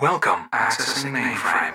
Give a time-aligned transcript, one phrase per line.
[0.00, 0.48] Welcome.
[0.52, 1.74] Accessing mainframe.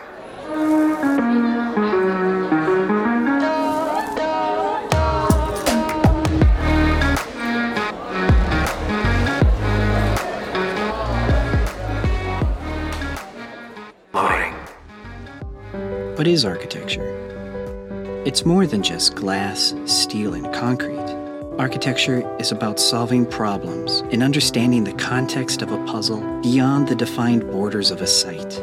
[14.14, 14.54] Loading.
[16.16, 17.04] What is architecture?
[18.26, 21.03] It's more than just glass, steel, and concrete.
[21.60, 27.44] Architecture is about solving problems and understanding the context of a puzzle beyond the defined
[27.52, 28.60] borders of a site.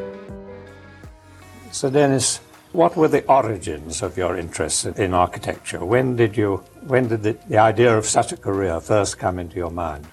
[1.71, 2.39] So, Dennis,
[2.73, 5.85] what were the origins of your interest in architecture?
[5.85, 9.55] When did you, when did the, the idea of such a career first come into
[9.55, 10.09] your mind?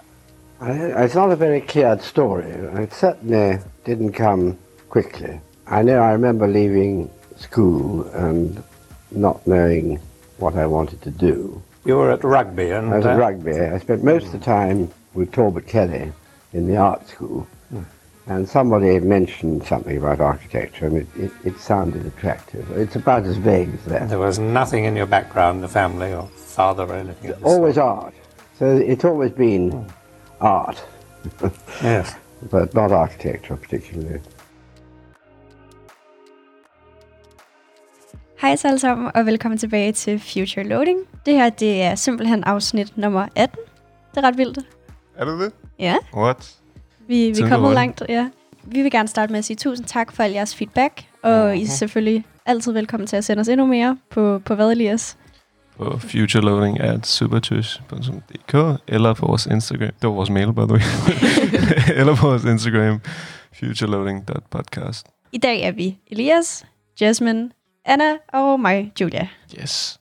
[0.62, 2.46] I, it's not a very clear story.
[2.46, 4.56] It certainly didn't come
[4.90, 5.42] quickly.
[5.66, 8.64] I know I remember leaving school and
[9.10, 10.00] not knowing
[10.38, 11.64] what I wanted to do.
[11.88, 13.58] You were at rugby, and I was at rugby.
[13.58, 16.12] I spent most of the time with Talbot Kelly
[16.52, 17.48] in the art school.
[17.70, 17.84] Hmm.
[18.26, 22.70] And somebody had mentioned something about architecture, and it, it, it sounded attractive.
[22.72, 24.10] It's about as vague as that.
[24.10, 27.32] there was nothing in your background, the family or father or anything.
[27.42, 28.04] Always sort.
[28.04, 28.14] art.
[28.60, 29.88] So it's always been hmm.
[30.42, 30.84] art,
[31.82, 32.16] Yes.
[32.52, 34.20] but not architecture particularly.
[38.42, 41.00] Hej så alle sammen, og velkommen tilbage til Future Loading.
[41.26, 43.60] Det her, det er simpelthen afsnit nummer 18.
[44.12, 44.60] Det er ret vildt.
[45.18, 45.52] Er det det?
[45.80, 46.56] Ja, What?
[47.08, 48.04] vi, vi er kommet langt.
[48.10, 48.30] Ja.
[48.64, 51.64] Vi vil gerne starte med at sige tusind tak for al jeres feedback, og I
[51.64, 55.18] er selvfølgelig altid velkommen til at sende os endnu mere på, på hvad, Elias?
[55.78, 59.92] På futureloading at supertush.dk eller på vores Instagram.
[60.02, 60.82] Det var vores mail, by the way.
[62.00, 63.02] eller på vores Instagram,
[63.60, 65.08] futureloading.podcast.
[65.32, 66.66] I dag er vi Elias,
[67.02, 67.50] Jasmine,
[67.88, 69.28] Anna og mig, Julia.
[69.62, 70.00] Yes.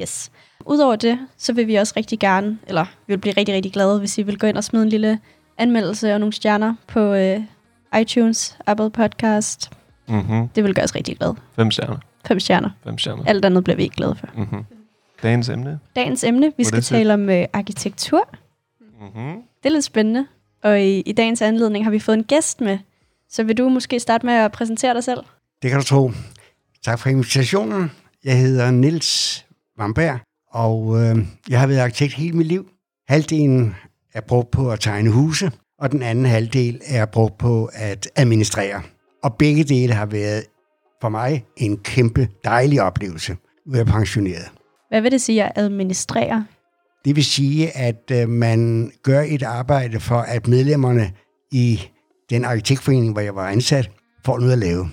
[0.00, 0.30] Yes.
[0.66, 3.98] Udover det, så vil vi også rigtig gerne, eller vi vil blive rigtig, rigtig glade,
[3.98, 5.18] hvis I vil gå ind og smide en lille
[5.58, 7.40] anmeldelse og nogle stjerner på øh,
[8.00, 9.70] iTunes, Apple Podcast.
[10.08, 10.48] Mm-hmm.
[10.48, 11.34] Det vil gøre os rigtig glade.
[11.56, 11.96] Fem stjerner.
[12.26, 12.70] Fem stjerner.
[12.84, 13.24] Fem stjerner.
[13.26, 14.28] Alt andet bliver vi ikke glade for.
[14.36, 14.64] Mm-hmm.
[15.22, 15.78] Dagens emne.
[15.96, 18.28] Dagens emne, vi skal tale om øh, arkitektur.
[19.00, 19.42] Mm-hmm.
[19.62, 20.26] Det er lidt spændende.
[20.62, 22.78] Og i, i dagens anledning har vi fået en gæst med.
[23.30, 25.20] Så vil du måske starte med at præsentere dig selv?
[25.62, 26.10] Det kan du tro.
[26.86, 27.90] Tak for invitationen.
[28.24, 29.44] Jeg hedder Nils
[29.78, 30.18] Vamberg,
[30.50, 32.68] og øh, jeg har været arkitekt hele mit liv.
[33.08, 33.74] Halvdelen
[34.14, 38.82] er brugt på at tegne huse, og den anden halvdel er brugt på at administrere.
[39.22, 40.44] Og begge dele har været
[41.00, 43.36] for mig en kæmpe dejlig oplevelse.
[43.66, 44.50] Nu er jeg pensioneret.
[44.88, 46.46] Hvad vil det sige at administrere?
[47.04, 51.12] Det vil sige, at øh, man gør et arbejde for, at medlemmerne
[51.52, 51.80] i
[52.30, 53.90] den arkitektforening, hvor jeg var ansat,
[54.24, 54.90] får noget at lave.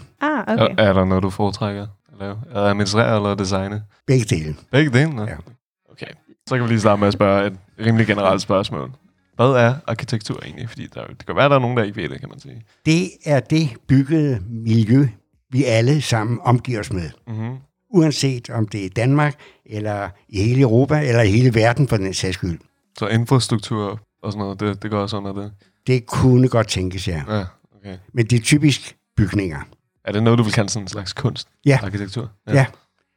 [0.48, 0.76] Okay.
[0.78, 2.38] Er, er der noget, du foretrækker at lave?
[2.52, 3.84] Er det administrere eller designe?
[4.08, 4.56] Begge dele.
[4.72, 5.16] Begge dele?
[5.16, 5.24] Nå.
[5.24, 5.36] Ja.
[5.92, 6.12] Okay.
[6.50, 8.92] Så kan vi lige starte med at spørge et rimelig generelt spørgsmål.
[9.36, 10.70] Hvad er arkitektur egentlig?
[10.70, 12.40] Fordi der, det kan være, at der er nogen, der ikke ved det, kan man
[12.40, 12.62] sige.
[12.86, 15.08] Det er det byggede miljø,
[15.50, 17.10] vi alle sammen omgiver os med.
[17.28, 17.56] Mm-hmm.
[17.90, 22.14] Uanset om det er Danmark, eller i hele Europa, eller i hele verden for den
[22.14, 22.60] sags skyld.
[22.98, 25.52] Så infrastruktur og sådan noget, det, det går også under det.
[25.88, 27.24] Det kunne godt tænkes, ja.
[27.28, 27.44] Ja,
[27.80, 27.98] okay.
[28.14, 29.60] Men det er typisk bygninger.
[30.06, 31.48] Er det noget, du vil kalde sådan en slags kunst?
[31.66, 31.80] Ja.
[31.84, 32.32] Arkitektur?
[32.48, 32.66] Ja.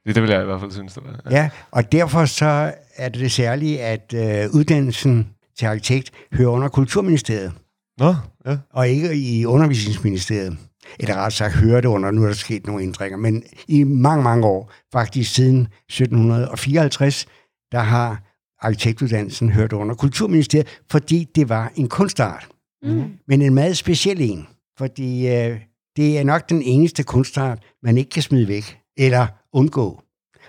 [0.06, 1.30] Det, det vil jeg i hvert fald synes, det var.
[1.30, 6.68] Ja, og derfor så er det det særlige, at øh, uddannelsen til arkitekt hører under
[6.68, 7.52] Kulturministeriet,
[7.98, 8.14] Nå,
[8.46, 8.58] ja.
[8.72, 10.58] og ikke i Undervisningsministeriet.
[11.00, 14.22] Eller ret sagt hører det under, nu er der sket nogle ændringer, men i mange,
[14.22, 17.26] mange år, faktisk siden 1754,
[17.72, 18.22] der har
[18.60, 22.48] arkitektuddannelsen hørt under Kulturministeriet, fordi det var en kunstart.
[22.82, 23.04] Mm.
[23.28, 24.46] Men en meget speciel en,
[24.78, 25.60] fordi øh,
[25.96, 30.02] det er nok den eneste kunstart, man ikke kan smide væk eller undgå.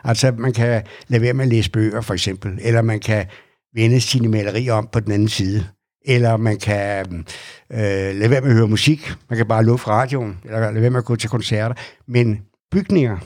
[0.03, 3.25] Altså, man kan lade være med at læse bøger, for eksempel, eller man kan
[3.73, 5.67] vende sine malerier om på den anden side,
[6.05, 7.05] eller man kan
[7.71, 10.81] øh, lade være med at høre musik, man kan bare lukke fra radioen, eller lade
[10.81, 11.75] være med at gå til koncerter.
[12.07, 12.41] Men
[12.71, 13.17] bygninger,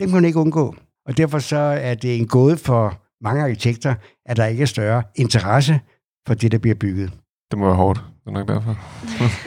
[0.00, 0.74] dem kan man ikke undgå.
[1.06, 3.94] Og derfor så er det en gåde for mange arkitekter,
[4.26, 5.80] at der ikke er større interesse
[6.26, 7.12] for det, der bliver bygget.
[7.50, 8.00] Det må være hårdt.
[8.24, 8.78] Det er nok derfor.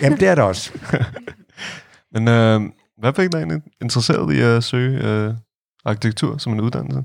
[0.01, 0.72] Jamen, det er det også.
[2.14, 2.61] Men øh,
[2.97, 5.34] hvad fik dig egentlig interesseret i at søge øh,
[5.85, 7.03] arkitektur som en uddannelse?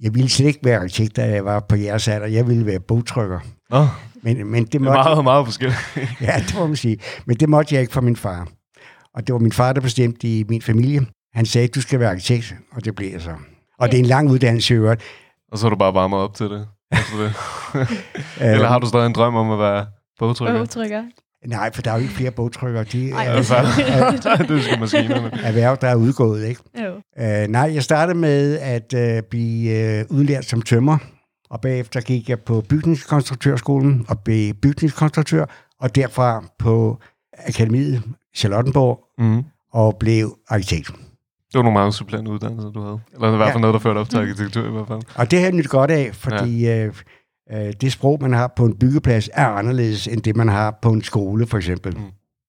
[0.00, 2.26] Jeg ville slet ikke være arkitekt, da jeg var på jeres alder.
[2.26, 3.40] Jeg ville være bogtrykker.
[3.70, 3.86] Nå,
[4.22, 5.78] Men, men det, det er måtte, meget, meget forskelligt.
[6.26, 6.98] ja, det må man sige.
[7.26, 8.48] Men det måtte jeg ikke for min far.
[9.14, 11.06] Og det var min far, der bestemte i min familie.
[11.34, 13.34] Han sagde, du skal være arkitekt, og det blev jeg så.
[13.78, 15.02] Og det er en lang uddannelse i øvrigt.
[15.52, 16.68] Og så har du bare varmet op til det.
[16.92, 17.34] det.
[18.40, 19.86] Eller har du stadig en drøm om at være
[20.18, 20.58] bogtrykker?
[20.60, 21.02] Bogtrykker.
[21.46, 22.82] Nej, for der er jo ikke flere bogtrykker.
[22.82, 24.46] De Ej, er Ja, fair.
[24.54, 25.30] det skal maskinerne.
[25.42, 26.60] erhverv, der er udgået, ikke?
[26.84, 27.22] Jo.
[27.24, 30.98] Øh, nej, jeg startede med at øh, blive øh, udlært som tømmer,
[31.50, 35.44] og bagefter gik jeg på bygningskonstruktørskolen og blev bygningskonstruktør,
[35.80, 36.98] og derfra på
[37.46, 38.02] akademiet
[38.36, 39.42] Charlottenborg Mm.
[39.72, 40.86] og blev arkitekt.
[40.86, 43.00] Det var nogle meget supplerende uddannelser, du havde.
[43.14, 43.60] Eller i hvert fald Ja.
[43.60, 45.00] noget, der førte op til arkitektur i hvert fald.
[45.14, 46.84] Og det har jeg nyt godt af, fordi ja.
[46.86, 46.92] øh,
[47.52, 50.90] øh, det sprog, man har på en byggeplads, er anderledes end det, man har på
[50.90, 51.96] en skole, for eksempel.
[51.96, 52.02] Mm.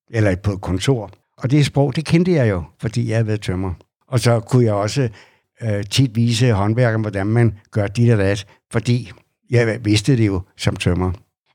[0.10, 1.10] Eller på et kontor.
[1.38, 3.74] Og det sprog, det kendte jeg jo, fordi jeg havde været tømmer.
[4.08, 5.10] Og så kunne jeg også
[5.62, 9.12] øh, tit vise håndværkeren, hvordan man gør dit og dat, fordi
[9.50, 11.12] jeg vidste det jo som tømmer.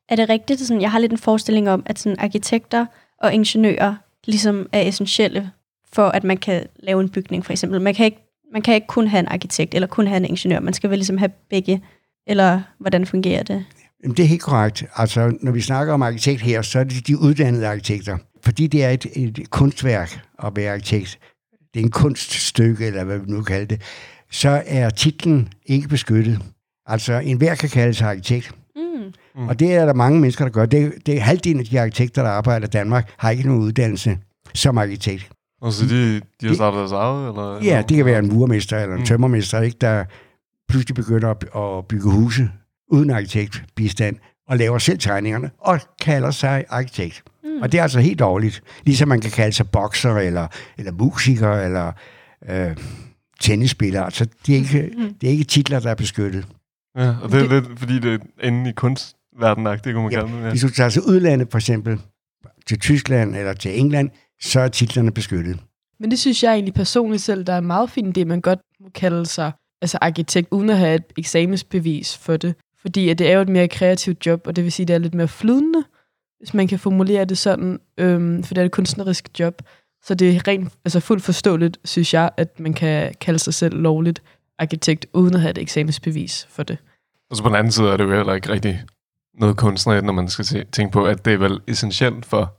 [0.09, 0.61] Er det rigtigt?
[0.61, 2.87] Sådan, jeg har lidt en forestilling om, at sådan, arkitekter
[3.19, 3.94] og ingeniører
[4.27, 5.50] ligesom er essentielle
[5.93, 7.81] for, at man kan lave en bygning, for eksempel.
[7.81, 8.19] Man kan ikke,
[8.53, 10.61] man kan ikke kun have en arkitekt, eller kun have en ingeniør.
[10.61, 11.83] Man skal vel ligesom have begge.
[12.27, 13.65] Eller hvordan fungerer det?
[14.05, 14.85] Jamen, det er helt korrekt.
[14.97, 18.19] Altså, når vi snakker om arkitekt her, så er det de uddannede arkitekter.
[18.45, 21.19] Fordi det er et, et kunstværk at være arkitekt.
[21.75, 23.81] Det er en kunststykke, eller hvad vi nu kalder det.
[24.31, 26.39] Så er titlen ikke beskyttet.
[26.87, 28.55] Altså, enhver kan kalde sig arkitekt.
[28.77, 28.83] Mm.
[29.43, 29.49] Mm.
[29.49, 30.67] Og det er der mange mennesker, der gør.
[30.67, 34.19] Det, det er halvdelen af de arkitekter, der arbejder i Danmark, har ikke nogen uddannelse
[34.55, 35.31] som arkitekt.
[35.61, 37.29] Og så de, de har Det- startet deres eget?
[37.29, 39.07] Eller, Ja, det kan være en murmester eller en Mm.
[39.07, 40.05] tømmermester, ikke, der
[40.73, 41.31] pludselig begynder
[41.79, 42.51] at, bygge huse
[42.91, 44.17] uden arkitektbistand,
[44.49, 47.23] og laver selv tegningerne, og kalder sig arkitekt.
[47.45, 47.63] Mm.
[47.63, 48.63] Og det er altså helt dårligt.
[48.85, 50.47] Ligesom man kan kalde sig bokser, eller,
[50.79, 51.93] eller musiker, eller
[52.49, 52.77] øh,
[53.41, 54.03] tennisspiller.
[54.03, 55.15] Altså, det er, ikke, Mm.
[55.15, 56.47] det er ikke titler, der er beskyttet.
[56.97, 60.21] Ja, og det er lidt, fordi det er inde i kunstverdenen det kunne man Ja,
[60.21, 60.45] kalde det.
[60.45, 60.51] Ja.
[60.51, 62.01] Hvis du tager til udlandet, for eksempel
[62.67, 64.11] til Tyskland eller til England,
[64.43, 65.59] så er titlerne beskyttet.
[66.01, 68.89] Men det synes jeg egentlig personligt selv, der er meget fint, det man godt må
[68.95, 72.55] kalde sig altså arkitekt, uden at have et eksamensbevis for det.
[72.81, 74.94] Fordi at det er jo et mere kreativt job, og det vil sige, at det
[74.94, 75.84] er lidt mere flydende,
[76.38, 79.62] hvis man kan formulere det sådan, øhm, for det er et kunstnerisk job.
[80.05, 83.76] Så det er rent, altså fuldt forståeligt, synes jeg, at man kan kalde sig selv
[83.76, 84.23] lovligt
[84.58, 86.79] arkitekt, uden at have et eksamensbevis for det.
[87.31, 88.82] Og så på den anden side er det jo heller ikke rigtig
[89.34, 92.55] noget kunstnerisk, når man skal se, tænke på, at det er vel essentielt for,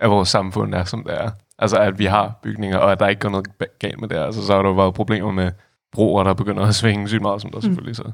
[0.00, 1.30] at vores samfund er, som det er.
[1.58, 3.46] Altså, at vi har bygninger, og at der ikke går noget
[3.78, 4.16] galt med det.
[4.16, 5.50] Altså, så har der jo været problemer med
[5.92, 8.10] broer, der begynder at svinge sygt meget, som der selvfølgelig så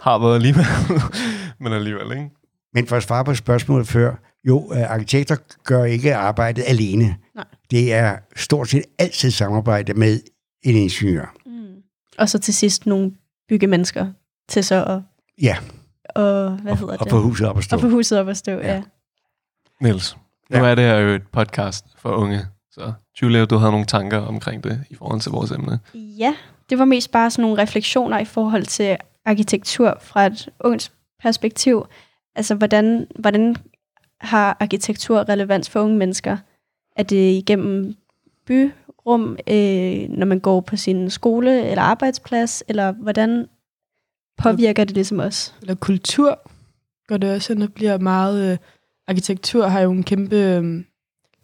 [0.00, 0.64] har været alligevel.
[1.60, 2.30] Men alligevel, ikke?
[2.74, 4.14] Men for at svare på spørgsmålet før,
[4.44, 7.16] jo, øh, arkitekter gør ikke arbejdet alene.
[7.34, 7.44] Nej.
[7.70, 10.20] Det er stort set altid samarbejde med
[10.62, 11.34] en ingeniør.
[11.46, 11.82] Mm.
[12.18, 13.12] Og så til sidst nogle
[13.48, 14.06] byggemennesker
[14.48, 15.00] til så at...
[15.42, 15.56] Ja.
[16.14, 17.10] Og hvad hedder og det?
[17.10, 17.76] få huset op at stå.
[17.76, 18.58] Og få huset op at stå, ja.
[18.66, 18.74] Ja.
[18.74, 18.82] ja.
[19.80, 20.16] Niels,
[20.50, 20.64] nu Ja.
[20.66, 22.40] er det her jo et podcast for unge.
[22.70, 25.80] Så Julia, du havde nogle tanker omkring det i forhold til vores emne.
[25.94, 26.34] Ja,
[26.70, 31.86] det var mest bare sådan nogle refleksioner i forhold til arkitektur fra et ungt perspektiv.
[32.34, 33.56] Altså, hvordan, hvordan
[34.20, 36.36] har arkitektur relevans for unge mennesker?
[36.96, 37.94] Er det igennem
[38.46, 43.46] byrum, øh, når man går på sin skole eller arbejdsplads, eller hvordan
[44.38, 45.54] påvirker det ligesom os?
[45.60, 46.38] Eller kultur
[47.08, 48.52] går det også hen og bliver meget...
[48.52, 48.58] Øh,
[49.08, 50.84] arkitektur har jo en kæmpe, øh,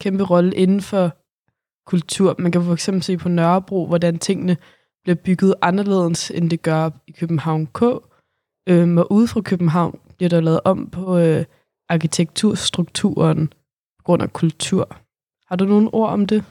[0.00, 1.16] kæmpe rolle inden for
[1.86, 2.34] kultur.
[2.38, 4.56] Man kan for eksempel se på Nørrebro, hvordan tingene
[5.06, 7.82] bliver bygget anderledes, end det gør i København K.
[8.68, 11.44] Øhm, og ude fra København bliver der lavet om på øh,
[11.88, 13.46] arkitekturstrukturen
[13.98, 14.96] på grund af kultur.
[15.48, 16.44] Har du nogle ord om det?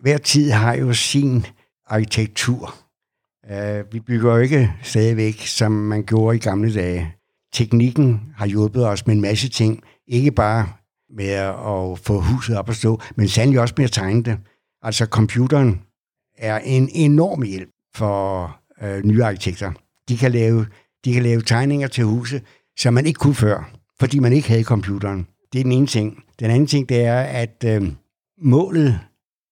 [0.00, 1.46] Hver tid har jo sin
[1.86, 2.74] arkitektur.
[3.50, 7.14] Uh, vi bygger jo ikke stadigvæk, som man gjorde i gamle dage.
[7.52, 9.82] Teknikken har hjulpet os med en masse ting.
[10.06, 10.68] Ikke bare
[11.10, 14.38] med at få huset op at stå, men sandelig også med at tegne det.
[14.82, 15.80] Altså computeren
[16.38, 17.68] er en enorm hjælp
[17.98, 19.72] for øh, nye arkitekter.
[20.08, 20.66] De kan, lave,
[21.04, 22.42] de kan lave tegninger til huse,
[22.78, 25.26] som man ikke kunne før, fordi man ikke havde computeren.
[25.52, 26.24] Det er den ene ting.
[26.40, 27.82] Den anden ting, det er, at øh,
[28.42, 29.00] målet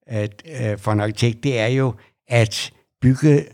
[0.06, 1.94] at, øh, for en arkitekt, det er jo
[2.28, 3.44] at bygge,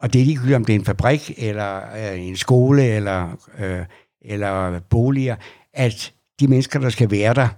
[0.00, 3.84] og det er ligegyldigt, om det er en fabrik, eller øh, en skole, eller, øh,
[4.22, 5.36] eller boliger,
[5.72, 7.48] at de mennesker, der skal være der,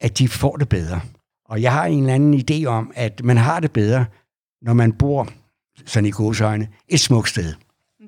[0.00, 1.00] at de får det bedre.
[1.48, 4.04] Og jeg har en eller anden idé om, at man har det bedre,
[4.62, 5.28] når man bor,
[5.86, 7.54] sådan i godsøjne, et smukt sted.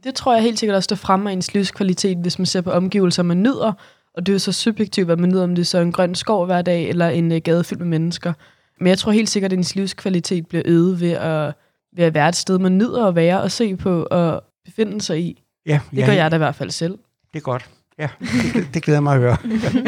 [0.05, 3.23] Det tror jeg helt sikkert også, der fremmer ens livskvalitet, hvis man ser på omgivelser,
[3.23, 3.73] man nyder.
[4.15, 6.15] Og det er jo så subjektivt, hvad man nyder, om det er så en grøn
[6.15, 8.33] skov hver dag, eller en uh, gade fyldt med mennesker.
[8.81, 11.55] Men jeg tror helt sikkert, at ens livskvalitet bliver øget ved at,
[11.97, 15.21] ved at være et sted, man nyder at være og se på og befinde sig
[15.21, 15.43] i.
[15.67, 16.99] Ja, Det gør jeg da i hvert fald selv.
[17.33, 17.71] Det er godt.
[17.99, 18.09] Ja,
[18.55, 19.37] det, det glæder mig at høre.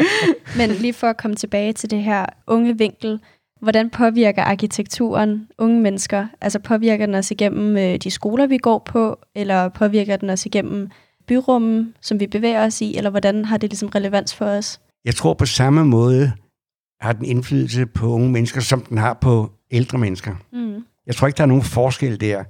[0.57, 3.19] Men lige for at komme tilbage til det her unge vinkel,
[3.61, 6.27] hvordan påvirker arkitekturen unge mennesker?
[6.41, 10.45] Altså påvirker den os igennem øh, de skoler, vi går på, eller påvirker den os
[10.45, 10.89] igennem
[11.27, 14.79] byrummen, som vi bevæger os i, eller hvordan har det ligesom relevans for os?
[15.05, 16.31] Jeg tror på samme måde
[17.01, 20.35] har den indflydelse på unge mennesker, som den har på ældre mennesker.
[20.53, 20.83] Mm.
[21.07, 22.43] Jeg tror ikke, der er nogen forskel der.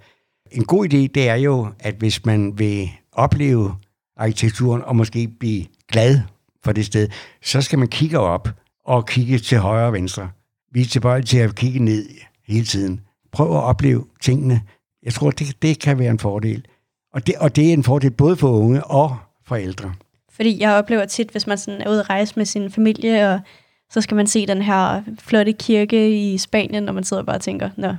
[0.52, 3.76] En god idé, det er jo, at hvis man vil opleve
[4.18, 6.20] arkitekturen og måske blive glad
[6.64, 7.10] for det sted,
[7.44, 8.50] så skal man kigge op
[8.86, 10.30] og kigge til højre og venstre.
[10.76, 12.06] Vi er tilbøjelige til at kigge ned
[12.48, 13.02] hele tiden.
[13.32, 14.62] Prøv at opleve tingene.
[15.04, 16.66] Jeg tror, det, det kan være en fordel.
[17.14, 19.94] Og det, og det er en fordel både for unge og for ældre.
[20.32, 23.40] Fordi jeg oplever tit, hvis man sådan er ude at rejse med sin familie, og
[23.92, 27.42] så skal man se den her flotte kirke i Spanien, og man sidder bare og
[27.42, 27.96] tænker, nå,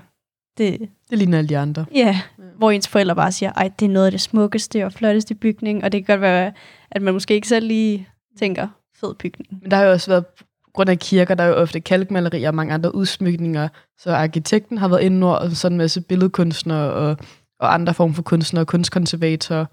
[0.59, 1.85] det, Det ligner alle de andre.
[1.95, 2.21] ja,
[2.59, 5.85] hvor ens forældre bare siger, ej, det er noget af det smukkeste og flotteste bygning,
[5.85, 6.53] og det kan godt være,
[6.91, 8.69] at man måske ikke selv lige tænker,
[9.01, 9.59] fed bygning.
[9.63, 10.25] Men der har jo også været,
[10.77, 13.69] grund af kirker, der er jo ofte kalkmalerier og mange andre udsmykninger,
[13.99, 17.17] så arkitekten har været inde over, og sådan en masse billedkunstnere og,
[17.61, 19.65] og andre former for kunstnere, kunstkonservatorer,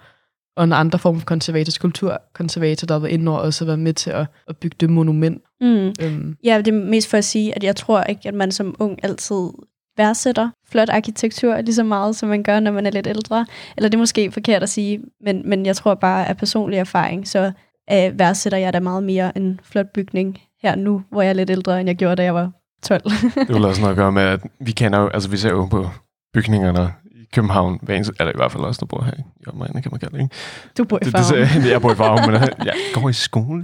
[0.57, 3.79] og en andre form for konservator, skulpturkonservator, der har været inde over, og også været
[3.79, 5.43] med til at, at bygge det monument.
[5.61, 5.93] Mm.
[6.01, 8.75] Øhm, Ja, det er mest for at sige, at jeg tror ikke, at man som
[8.79, 9.49] ung altid
[9.97, 13.45] værdsætter flot arkitektur lige så meget, som man gør, når man er lidt ældre.
[13.77, 17.27] Eller det er måske forkert at sige, men, men jeg tror bare af personlig erfaring,
[17.27, 17.51] så
[17.91, 21.49] øh, værdsætter jeg da meget mere en flot bygning her nu, hvor jeg er lidt
[21.49, 22.51] ældre, end jeg gjorde, da jeg var
[22.83, 23.01] 12.
[23.35, 25.65] Det vil også noget at gøre med, at vi kender jo, altså vi ser jo
[25.65, 25.89] på
[26.33, 29.23] bygningerne i København, hver eneste, er det i hvert fald også, der bor her i
[29.47, 30.35] Jørgen, kan man kalde det, ikke?
[30.77, 31.47] du bor i Det, det, farven.
[31.47, 33.63] ser- jeg bor i Farum, men jeg går i skole.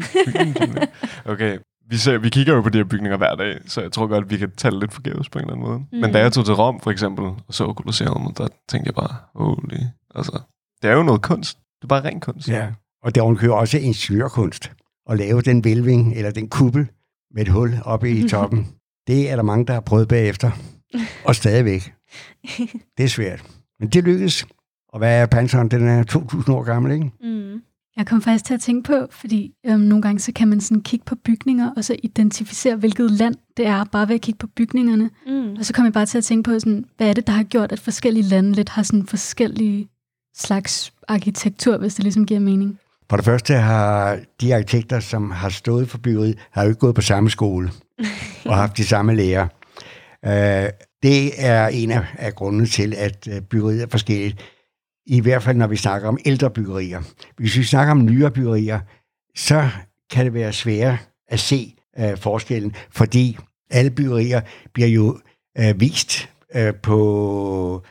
[1.26, 1.58] Okay,
[1.90, 4.24] vi, ser, vi kigger jo på de her bygninger hver dag, så jeg tror godt,
[4.26, 5.80] at vi kan tale lidt forgæves på en eller anden måde.
[5.80, 5.86] Mm.
[5.92, 6.14] Men Mm.
[6.14, 9.78] da jeg tog til Rom, for eksempel, og så Colosseum, der tænkte jeg bare, holy,
[10.16, 10.40] altså,
[10.82, 11.58] det er jo noget kunst.
[11.58, 12.48] Det er bare ren kunst.
[12.50, 12.68] Ja.
[13.04, 14.72] Og der kører også ingeniørkunst.
[15.10, 16.88] At lave den vælving eller den kuppel
[17.32, 18.68] med et hul oppe i toppen.
[19.08, 20.52] Det er der mange, der har prøvet bagefter.
[21.26, 21.94] Og stadigvæk.
[22.98, 23.44] Det er svært.
[23.80, 24.46] Men det lykkedes.
[24.90, 25.72] Og hvad er panseren?
[25.72, 27.12] Den er 2.000 år gammel, ikke?
[27.22, 27.62] Mm.
[27.98, 30.84] Jeg kom faktisk til at tænke på, fordi øhm, nogle gange så kan man sådan
[30.84, 34.48] kigge på bygninger, og så identificere, hvilket land det er, bare ved at kigge på
[34.48, 35.10] bygningerne.
[35.28, 35.56] Mm.
[35.60, 37.44] Og så kom jeg bare til at tænke på, sådan, hvad er det, der har
[37.44, 39.88] gjort, at forskellige lande lidt har sådan forskellige
[40.36, 42.80] slags arkitektur, hvis det ligesom giver mening.
[43.10, 46.96] For det første har de arkitekter, som har stået for byggeriet, har jo ikke gået
[46.96, 47.72] på samme skole
[48.46, 49.48] og haft de samme lærer.
[50.26, 50.70] Øh,
[51.04, 54.42] det er en af, af grundene til, at øh, byggeriet er forskelligt.
[55.06, 57.02] I hvert fald, når vi snakker om ældre byggerier.
[57.38, 58.80] Hvis vi snakker om nyere byggerier,
[59.36, 59.70] så
[60.12, 60.98] kan det være sværere
[61.28, 63.38] at se øh, forskellen, fordi
[63.72, 64.42] alle byggerier
[64.74, 65.20] bliver jo
[65.60, 67.84] øh, vist øh, på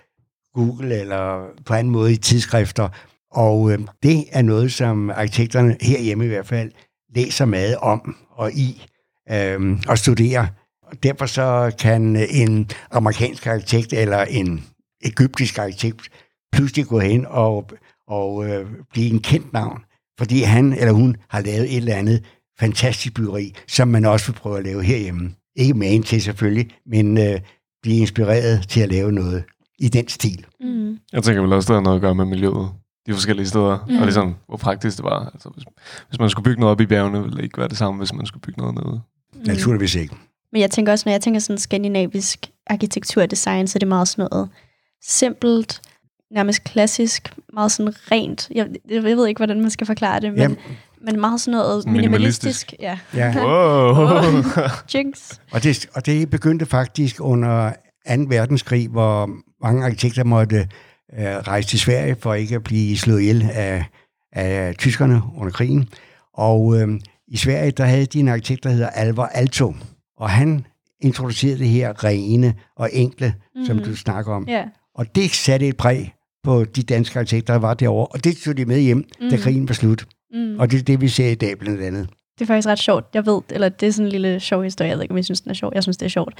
[0.54, 2.88] Google eller på anden måde i tidsskrifter,
[3.30, 6.70] og øh, det er noget, som arkitekterne herhjemme i hvert fald
[7.14, 8.86] læser meget om og i
[9.32, 10.46] øh, og studerer.
[10.82, 14.64] Og derfor så kan en amerikansk arkitekt eller en
[15.04, 16.08] egyptisk arkitekt
[16.52, 17.70] pludselig gå hen og,
[18.08, 19.80] og øh, blive en kendt navn,
[20.18, 22.24] fordi han eller hun har lavet et eller andet
[22.60, 25.30] fantastisk byggeri, som man også vil prøve at lave herhjemme.
[25.56, 27.40] Ikke magen til selvfølgelig, men øh,
[27.82, 29.44] blive inspireret til at lave noget
[29.78, 30.46] i den stil.
[30.60, 30.98] Mm.
[31.12, 32.68] Jeg tænker vel også, det har noget at gøre med miljøet.
[33.08, 33.96] De forskellige steder, mm.
[33.96, 35.30] Og ligesom, hvor praktisk det var.
[35.34, 35.64] Altså, hvis,
[36.08, 38.12] hvis man skulle bygge noget op i bjergene, ville det ikke være det samme, hvis
[38.12, 39.00] man skulle bygge noget nede.
[39.34, 39.40] Mm.
[39.46, 40.16] Naturligvis ikke.
[40.52, 43.88] Men jeg tænker også, når jeg tænker sådan skandinavisk arkitektur og design, så er det
[43.88, 44.48] meget sådan noget
[45.02, 45.80] simpelt,
[46.30, 48.48] nærmest klassisk, meget sådan rent.
[48.54, 50.56] Jeg, jeg ved ikke, hvordan man skal forklare det, men, Jamen.
[51.00, 52.72] men meget sådan noget minimalistisk.
[52.72, 52.74] minimalistisk.
[52.80, 52.98] Ja.
[53.14, 53.34] Ja.
[53.46, 54.42] Wow!
[54.94, 55.38] Jinx.
[55.52, 57.72] Og det, og det begyndte faktisk under
[58.08, 58.14] 2.
[58.28, 59.30] verdenskrig, hvor
[59.62, 60.68] mange arkitekter måtte
[61.18, 63.84] øh, rejse til Sverige for ikke at blive slået ihjel af,
[64.32, 65.88] af tyskerne under krigen.
[66.34, 69.74] Og øh, i Sverige, der havde de en arkitekt, der hedder Alvar Alto,
[70.16, 70.64] og han
[71.00, 73.64] introducerede det her rene og enkle, mm.
[73.64, 73.84] som Mhm.
[73.84, 74.48] du snakker om.
[74.48, 74.64] Ja.
[74.94, 76.12] Og det satte et præg
[76.44, 79.04] på de danske arkitekter, der var derovre, og det tog de med hjem, mm.
[79.30, 79.42] da Mhm.
[79.42, 80.06] krigen var slut.
[80.34, 80.58] Mm.
[80.58, 82.08] Og det er det, vi ser i dag blandt andet.
[82.38, 83.06] Det er faktisk ret sjovt.
[83.14, 84.88] Jeg ved, eller det er sådan en lille sjov historie.
[84.88, 85.72] Jeg ved ikke, om jeg synes, den er sjov.
[85.74, 86.34] Jeg synes, det er sjovt.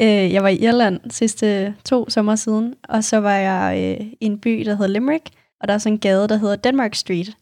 [0.00, 4.26] Øh, jeg var i Irland sidste to sommer siden, og så var jeg øh, i
[4.26, 5.28] en by, der hedder Limerick,
[5.60, 7.36] og der er sådan en gade, der hedder Denmark Street.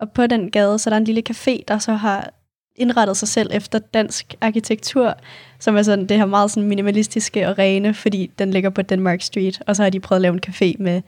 [0.00, 2.30] Og på den gade, så er der en lille café, der så har
[2.76, 5.14] indrettet sig selv efter dansk arkitektur,
[5.60, 9.22] som er sådan det her meget sådan minimalistiske og rene, fordi den ligger på Denmark
[9.22, 11.02] Street, og så har de prøvet at lave en café med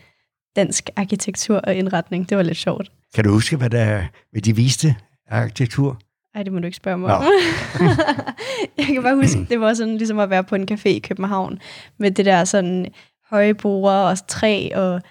[0.56, 2.28] dansk arkitektur og indretning.
[2.28, 2.92] Det var lidt sjovt.
[3.14, 4.96] Kan du huske, hvad, der, hvad de viste
[5.30, 5.98] arkitektur?
[6.38, 7.22] Ej, det må du ikke spørge mig om.
[8.78, 11.58] jeg kan bare huske, det var sådan ligesom at være på en café i København,
[11.98, 12.86] med det der sådan
[13.30, 15.02] høje borde og træ og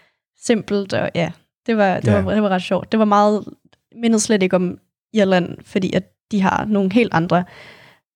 [0.46, 1.32] simpelt, og ja,
[1.66, 2.14] det var, det, Ja.
[2.16, 2.22] ja.
[2.22, 2.92] var, det var ret sjovt.
[2.92, 3.44] Det var meget,
[4.02, 4.78] mindede slet ikke om
[5.14, 7.44] Irland, fordi at de har nogle helt andre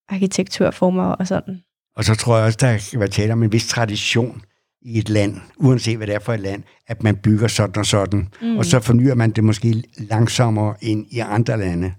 [0.10, 1.62] arkitekturformer og sådan.
[1.96, 4.42] Og så tror jeg også, der kan være tale om en vis tradition
[4.82, 7.86] i et land, uanset hvad det er for et land, at man bygger sådan og
[7.86, 8.28] sådan.
[8.42, 8.58] Mm.
[8.58, 11.94] Og så fornyer man det måske langsommere end i andre lande.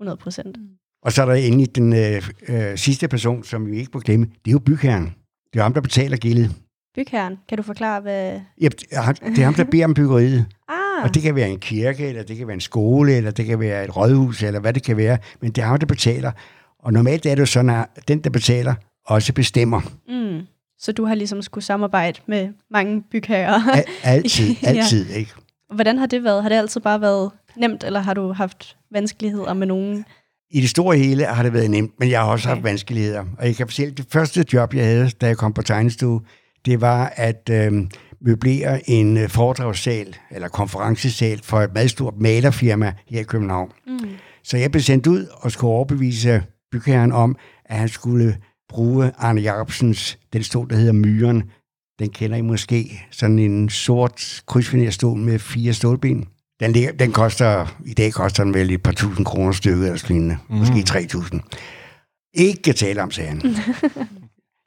[0.00, 0.56] 100 procent.
[1.02, 4.26] Og så er der endelig den øh, øh, sidste person, som vi ikke må glemme,
[4.26, 5.14] det er jo bygherren.
[5.52, 6.50] Det er ham, der betaler gildet.
[6.94, 8.40] Bygherren, kan du forklare, hvad...
[8.60, 10.46] Ja, det er ham, der beder om byggeriet.
[10.68, 13.46] Ah, Og det kan være en kirke, eller det kan være en skole, eller det
[13.46, 15.18] kan være et rådhus, eller hvad det kan være.
[15.40, 16.32] Men det er ham, der betaler.
[16.78, 18.74] Og normalt er det jo sådan, at den, der betaler,
[19.06, 19.80] også bestemmer.
[20.08, 20.46] Mm.
[20.78, 23.60] Så du har ligesom skulle samarbejde med mange bygherrer.
[23.76, 24.68] Al- altid, Ja.
[24.68, 25.32] altid, ikke?
[25.74, 26.42] Hvordan har det været?
[26.42, 30.04] Har det altid bare været nemt, eller har du haft vanskeligheder med nogen?
[30.50, 32.54] I det store hele har det været nemt, men jeg har også Okay.
[32.54, 33.24] haft vanskeligheder.
[33.38, 36.20] Og jeg kan fortælle, det første job, jeg havde, da jeg kom på tegnestue,
[36.66, 37.72] det var at øh,
[38.20, 43.70] møblere en øh, foredragssal, eller konferencesal, for et meget stort malerfirma her i København.
[43.86, 43.98] Mm.
[44.44, 48.36] Så jeg blev sendt ud og skulle overbevise bygherren om, at han skulle
[48.68, 51.42] bruge Arne Jacobsens, den stol, der hedder Myren.
[51.98, 53.00] Den kender I måske.
[53.10, 56.26] Sådan en sort krydsfinerstol med fire stålben.
[56.60, 60.04] Den, ligger, den koster, i dag koster den vel et par tusind kroner stykket eller
[60.08, 60.38] lignende.
[60.48, 60.56] Mm.
[60.56, 61.40] Måske 3.000.
[62.34, 63.42] Ikke tale om, sagde han.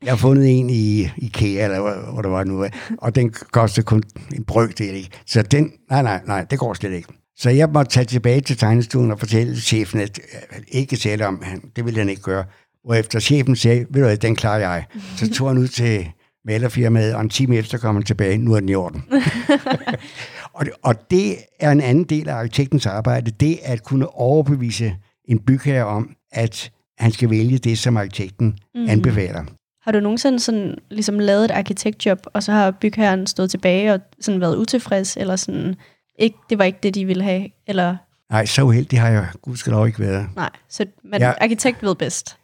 [0.04, 2.66] Jeg har fundet en i IKEA, eller hvor, hvor det var nu,
[2.98, 4.04] og den kostede kun
[4.36, 4.96] en brøkdel.
[4.96, 5.10] Ikke?
[5.26, 7.08] Så den, nej, nej, nej, det går slet ikke.
[7.38, 10.20] Så jeg måtte tage tilbage til tegnestuen og fortælle chefen, at
[10.68, 12.46] ikke tale om, han, det ville han ikke gøre.
[12.86, 14.86] Og efter chefen sagde, ved du hvad, den klarer jeg.
[15.18, 16.08] Så tog han ud til
[16.46, 19.04] malerfirmaet, og en time efter kom han tilbage, nu er den i orden.
[20.54, 24.08] og, det, og det er en anden del af arkitektens arbejde, det er at kunne
[24.16, 28.86] overbevise en bygherre om, at han skal vælge det, som arkitekten mm.
[28.90, 29.44] anbefaler.
[29.82, 34.00] Har du nogensinde sådan, ligesom lavet et arkitektjob, og så har bygherren stået tilbage og
[34.22, 35.76] sådan været utilfreds, eller sådan,
[36.20, 37.98] ikke, det var ikke det, de ville have, eller
[38.32, 40.28] Nej, så uheldig har jeg gudskelov ikke været.
[40.36, 41.28] nej, så man, Ja.
[41.28, 41.34] ja.
[41.42, 42.38] arkitekt ved bedst.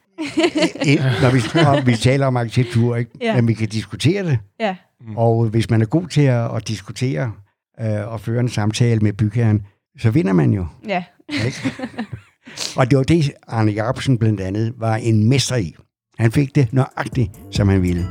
[1.22, 3.10] Når vi, når vi taler om arkitektur, ikke?
[3.20, 3.34] Ja.
[3.36, 4.38] men vi kan diskutere det.
[4.60, 4.76] Ja,
[5.16, 7.32] Og hvis man er god til at, at diskutere
[7.80, 9.66] øh, og føre en samtale med bygherren,
[9.98, 10.66] så vinder man jo.
[10.88, 11.04] ja.
[11.28, 11.72] Ikke?
[12.76, 15.74] og det var det, Arne Jacobsen blandt andet var en mester i.
[16.18, 18.06] Han fik det nøjagtigt, som han ville.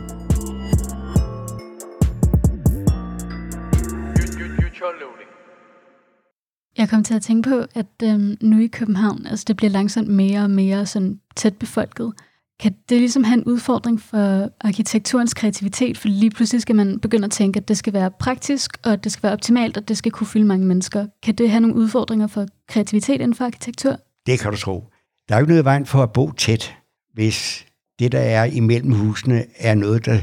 [6.77, 10.07] Jeg kom til at tænke på, at øhm, nu i København, altså det bliver langsomt
[10.07, 12.13] mere og mere sådan tæt befolket.
[12.59, 15.97] Kan det ligesom have en udfordring for arkitekturens kreativitet?
[15.97, 19.03] For lige pludselig skal man begynde at tænke, at det skal være praktisk, og at
[19.03, 21.07] det skal være optimalt, og det skal kunne fylde mange mennesker.
[21.23, 23.97] Kan det have nogle udfordringer for kreativitet inden for arkitektur?
[24.25, 24.83] Det kan du tro.
[25.29, 26.75] Der er jo ikke noget i vejen for at bo tæt,
[27.13, 27.65] hvis
[27.99, 30.19] det, der er imellem husene, er noget, der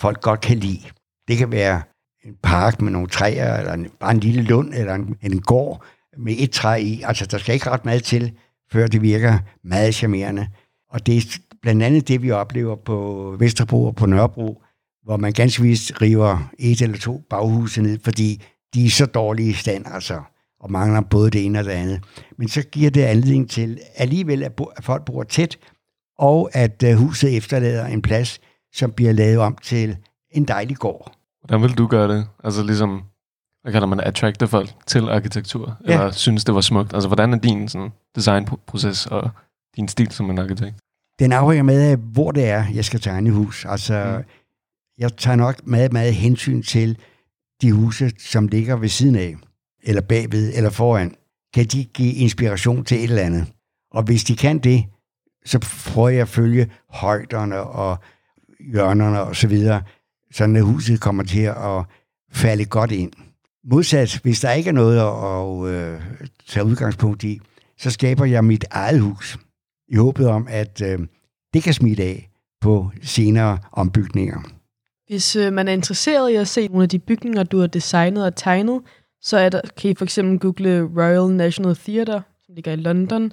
[0.00, 0.80] folk godt kan lide.
[1.28, 1.82] Det kan være
[2.24, 5.84] en park med nogle træer, eller en, bare en lille lund, eller en, en gård
[6.16, 7.02] med et træ i.
[7.02, 8.32] Altså, der skal ikke ret meget til,
[8.72, 10.48] før det virker meget charmerende.
[10.90, 14.62] Og det er blandt andet det, vi oplever på Vesterbro og på Nørrebro,
[15.04, 18.42] hvor man ganske vist river et eller to baghuse ned, fordi
[18.74, 20.20] de er så dårlige i stand, altså,
[20.60, 22.00] og mangler både det ene og det andet.
[22.38, 25.58] Men så giver det anledning til alligevel, at, bo, at folk bor tæt,
[26.18, 28.40] og at uh, huset efterlader en plads,
[28.74, 29.96] som bliver lavet om til
[30.30, 31.12] en dejlig gård.
[31.40, 32.26] Hvordan vil du gøre det?
[32.44, 33.02] Altså ligesom,
[33.62, 35.76] hvad kalder man attracte folk til arkitektur?
[35.86, 35.92] Ja.
[35.92, 36.94] Eller synes, det var smukt?
[36.94, 39.30] Altså, hvordan er din sådan, designproces og
[39.76, 40.76] din stil som en arkitekt?
[41.18, 43.64] Den afhænger med af, hvor det er, jeg skal tegne hus.
[43.68, 44.24] Altså, Mm.
[44.98, 46.98] jeg tager nok meget, meget hensyn til
[47.62, 49.36] de huse, som ligger ved siden af,
[49.82, 51.14] eller bagved, eller foran.
[51.54, 53.46] Kan de give inspiration til et eller andet?
[53.90, 54.84] Og hvis de kan det,
[55.44, 55.58] så
[55.92, 57.98] prøver jeg at følge højderne og
[58.72, 59.82] hjørnerne og så videre,
[60.32, 61.84] sådan at huset kommer til at
[62.32, 63.12] falde godt ind.
[63.70, 66.00] Modsat, hvis der ikke er noget at, at øh,
[66.48, 67.40] tage udgangspunkt i,
[67.78, 69.38] så skaber jeg mit eget hus
[69.88, 70.98] i håbet om, at øh,
[71.54, 74.40] det kan smitte af på senere ombygninger.
[75.06, 78.24] Hvis øh, man er interesseret i at se nogle af de bygninger, du har designet
[78.24, 78.80] og tegnet,
[79.22, 83.32] så er der, kan I for eksempel google Royal National Theatre, som ligger i London,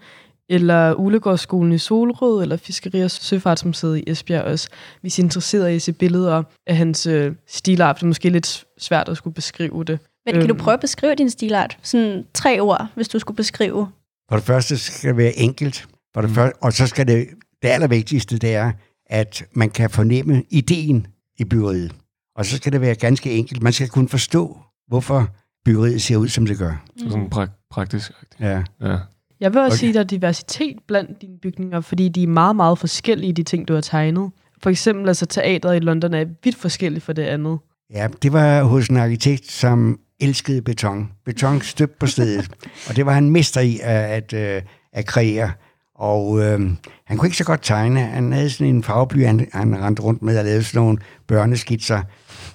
[0.50, 4.70] eller Ulegårdsskolen i Solrød, eller Fiskeri- og Søfartsmuseet i Esbjerg også,
[5.02, 7.96] hvis I er interesseret i at se billeder af hans øh, stilart.
[7.96, 10.00] Det er måske lidt svært at skulle beskrive det.
[10.26, 10.58] Men kan du Øhm.
[10.64, 11.78] prøve at beskrive din stilart?
[11.82, 13.88] Sådan tre ord, hvis du skulle beskrive.
[14.30, 17.28] For det første skal det være enkelt, for det første, og så skal det,
[17.62, 18.72] det allervigtigste, det er,
[19.06, 21.96] at man kan fornemme ideen i byggeriet.
[22.36, 23.64] Og så skal det være ganske enkelt.
[23.64, 25.30] Man skal kunne forstå, hvorfor
[25.66, 26.84] byggeriet ser ud, som det gør.
[26.98, 28.12] Så sådan pra- praktisk.
[28.40, 28.64] Ja.
[28.82, 28.98] Ja.
[29.40, 29.66] Jeg vil også Okay.
[29.66, 29.78] okay.
[29.78, 33.44] sige, at der er diversitet blandt dine bygninger, fordi de er meget, meget forskellige, de
[33.44, 34.32] ting, du har tegnet.
[34.64, 37.60] For eksempel, altså teateret i London er vidt forskelligt fra det andet.
[37.94, 41.12] Ja, det var hos en arkitekt, som elskede beton.
[41.26, 42.50] Beton støbt på stedet.
[42.90, 44.62] og det var han mester i at, at, øh,
[44.94, 45.52] at kreere.
[45.96, 46.60] Og øh,
[47.06, 48.00] han kunne ikke så godt tegne.
[48.00, 52.02] Han havde sådan en farvebly, han, han rendte rundt med og lavede sådan nogle børneskitser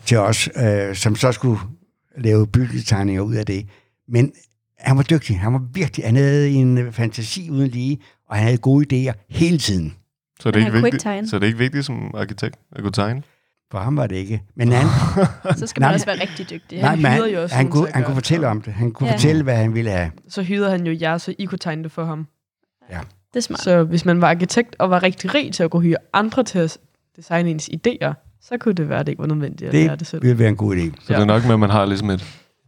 [0.07, 1.61] til os, øh, som så skulle
[2.19, 3.67] lave byggetegninger ud af det.
[4.09, 4.33] Men
[4.79, 5.39] han var dygtig.
[5.41, 7.99] Han var virkelig, han havde en fantasi uden lige,
[8.29, 9.95] og han havde gode idéer hele tiden.
[10.41, 13.23] Så er det, ikke vigtigt, så er det ikke vigtigt som arkitekt at kunne tegne?
[13.71, 14.43] For ham var det ikke.
[14.57, 14.87] Men han,
[15.59, 16.81] Så skal Nej, man også være rigtig dygtig.
[16.81, 18.63] nej, han hyrede han, jo også han, kunne, til at han kunne fortælle for om
[18.63, 18.73] det.
[18.73, 19.15] Han kunne Ja.
[19.15, 20.11] fortælle, hvad han ville have.
[20.29, 22.27] Så hyrede han jo jer, så I kunne tegne det for ham.
[23.35, 23.61] Det er smart.
[23.61, 26.59] Så hvis man var arkitekt og var rigtig rig til at kunne hyre andre til
[26.59, 26.79] at
[27.17, 28.13] designe ens idéer,
[28.43, 30.23] så kunne det være, at det ikke var nødvendigt at Det lære det selv.
[30.23, 30.81] vil være en god idé.
[30.81, 31.15] Så ja.
[31.15, 32.25] det er nok med, at man har ligesom et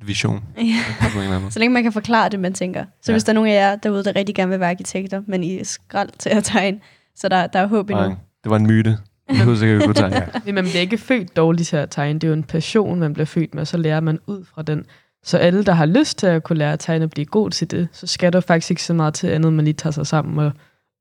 [0.07, 0.45] vision.
[0.59, 1.51] Ja.
[1.51, 2.81] Så længe man kan forklare det, man tænker.
[2.85, 3.13] Så Ja.
[3.13, 3.15] ja.
[3.15, 5.59] hvis der er nogen af jer derude, der rigtig gerne vil være arkitekter, men I
[5.59, 6.79] er skrald til at tegne,
[7.17, 8.05] så der, der er håb endnu.
[8.07, 8.99] Nej, det var en myte.
[9.29, 10.27] Jeg kunne sikkert kunne tegne.
[10.47, 12.19] Men man bliver ikke født dårligt til at tegne.
[12.19, 14.63] Det er jo en passion, man bliver født med, og så lærer man ud fra
[14.63, 14.85] den.
[15.25, 17.71] Så alle, der har lyst til at kunne lære at tegne og blive god til
[17.71, 20.39] det, så skal der faktisk ikke så meget til andet, man lige tager sig sammen
[20.39, 20.53] og,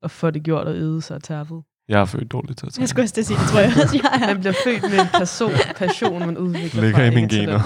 [0.02, 1.62] og får det gjort og øde sig og tærpet.
[1.88, 2.82] Jeg er født dårligt til at tegne.
[2.82, 4.26] Jeg skulle også at sige, det tror jeg også, jeg er.
[4.26, 7.60] Man bliver født med en person, passion, man udvikler Ligger i mine gener.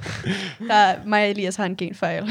[0.68, 2.28] Der er, mig og Elias har en genfejl.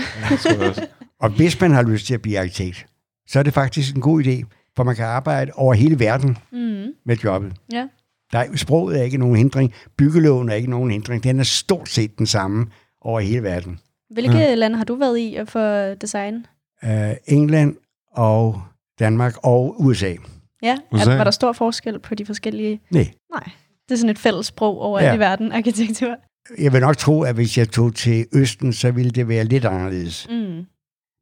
[1.21, 2.85] Og hvis man har lyst til at blive arkitekt,
[3.27, 4.43] så er det faktisk en god idé,
[4.75, 6.85] for man kan arbejde over hele verden Mm.
[7.05, 7.53] med jobbet.
[7.73, 7.87] Ja.
[8.31, 11.89] Der er, sproget er ikke nogen hindring, byggeloven er ikke nogen hindring, den er stort
[11.89, 12.65] set den samme
[13.03, 13.79] over hele verden.
[14.09, 14.55] Hvilke ja.
[14.55, 16.45] lande har du været i få design?
[16.83, 16.89] Uh,
[17.27, 17.75] England
[18.11, 18.61] og
[18.99, 20.15] Danmark og USA.
[20.63, 21.11] Ja, USA?
[21.11, 22.81] er, var der stor forskel på de forskellige?
[22.91, 23.07] Nej.
[23.33, 23.43] Nej,
[23.89, 25.15] det er sådan et fælles sprog over ja.
[25.15, 26.15] i verden, arkitektur.
[26.57, 29.65] Jeg vil nok tro, at hvis jeg tog til Østen, så ville det være lidt
[29.65, 30.27] anderledes.
[30.29, 30.65] Mm.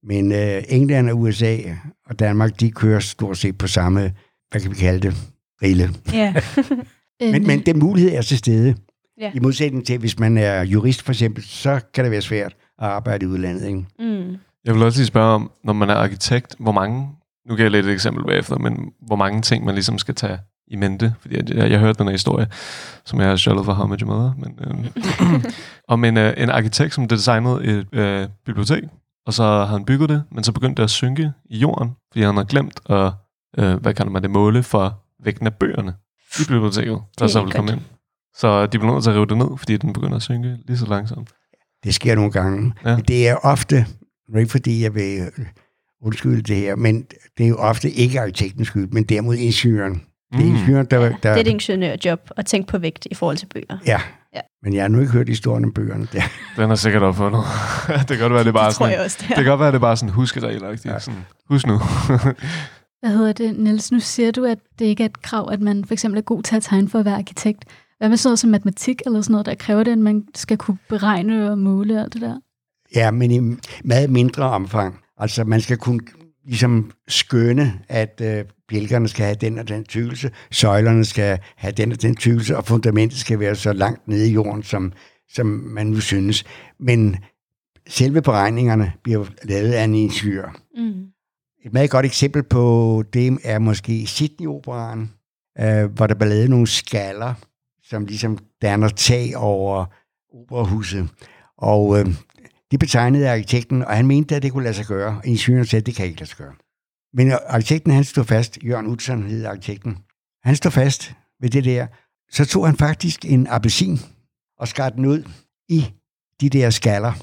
[0.03, 1.57] Men uh, England og USA
[2.05, 4.13] og Danmark, de kører stort set på samme,
[4.51, 5.13] hvad kan vi kalde det,
[5.63, 5.89] rille.
[6.13, 6.33] Ja.
[7.31, 8.75] Men, men den mulighed er til stede.
[9.21, 9.31] Ja.
[9.35, 12.87] I modsætning til, hvis man er jurist for eksempel, så kan det være svært at
[12.87, 13.67] arbejde i udlandet.
[13.67, 13.85] Ikke?
[13.99, 14.37] mm.
[14.65, 17.09] Jeg vil også lige spørge om, når man er arkitekt, hvor mange,
[17.49, 20.39] nu kan jeg lidt et eksempel bagefter, men hvor mange ting man ligesom skal tage
[20.67, 21.15] i mente.
[21.21, 22.47] Fordi jeg, jeg, jeg hørte den her historie,
[23.05, 25.43] som jeg har stjålet fra How Your Mother, men, øh,
[25.93, 28.83] om en, øh, en arkitekt, som designede et øh, bibliotek,
[29.25, 32.23] og så havde han bygget det, men så begyndte det at synke i jorden, fordi
[32.23, 33.11] han havde glemt at,
[33.57, 35.93] øh, hvad kalder man det, måle for vægten af bøgerne
[36.39, 37.81] i biblioteket, der er så ville komme ind.
[38.35, 40.77] Så de blev nødt til at rive det ned, fordi den begynder at synke lige
[40.77, 41.29] så langsomt.
[41.83, 42.73] Det sker nogle gange.
[42.85, 42.95] Ja.
[42.95, 43.85] Men det er ofte,
[44.37, 45.45] ikke fordi jeg vil øh,
[46.05, 47.05] undskylde det her, men
[47.37, 49.93] det er jo ofte ikke arkitektens skyld, men derimod ingeniøren.
[49.93, 50.55] Det er Mm.
[50.55, 50.99] ingeniøren, der...
[50.99, 53.77] der Det er et ingeniørjob at tænke på vægt i forhold til bøger.
[53.85, 54.01] Ja.
[54.35, 54.39] Ja.
[54.63, 56.07] Men jeg har nu ikke hørt historien om bøgerne.
[56.13, 56.21] Der.
[56.57, 57.41] Den er sikkert opfundet.
[57.99, 59.67] det kan godt være, det er bare det sådan, også, det det kan godt være,
[59.71, 60.99] det er bare sådan huskeregel ja.
[60.99, 61.77] sådan, Husk nu.
[63.01, 63.91] Hvad hedder det, Niels?
[63.91, 66.43] Nu siger du, at det ikke er et krav, at man for eksempel er god
[66.43, 67.65] til at tegne for at være arkitekt.
[68.01, 70.57] Hvad med sådan noget som matematik eller sådan noget, der kræver det, at man skal
[70.57, 72.39] kunne beregne og måle og alt det der?
[72.95, 74.99] Ja, men i meget mindre omfang.
[75.17, 75.99] Altså, man skal kunne
[76.45, 81.91] ligesom skønne, at øh, bjælkerne skal have den og den tykkelse, søjlerne skal have den
[81.91, 84.93] og den tykkelse, og fundamentet skal være så langt nede i jorden, som,
[85.33, 86.43] som man nu synes.
[86.79, 87.15] Men
[87.87, 90.55] selve beregningerne bliver lavet af en ingeniør.
[90.77, 91.05] Mm.
[91.65, 95.13] Et meget godt eksempel på det er måske Sydney-operaen,
[95.59, 97.33] øh, hvor der blev lavet nogle skaller,
[97.91, 99.85] som ligesom danner tag over
[100.33, 101.09] operahuset.
[101.57, 102.05] Og øh,
[102.71, 105.17] de betegnede arkitekten, og han mente, at det kunne lade sig gøre.
[105.17, 106.53] Og ingeniøren sagde, at det kan ikke lade sig gøre.
[107.13, 109.97] Men arkitekten, han stod fast, Jørgen Utzon hed arkitekten,
[110.43, 111.87] han stod fast ved det der.
[112.31, 113.99] Så tog han faktisk en appelsin
[114.59, 115.23] og skar den ud
[115.69, 115.85] i
[116.41, 117.13] de der skaller,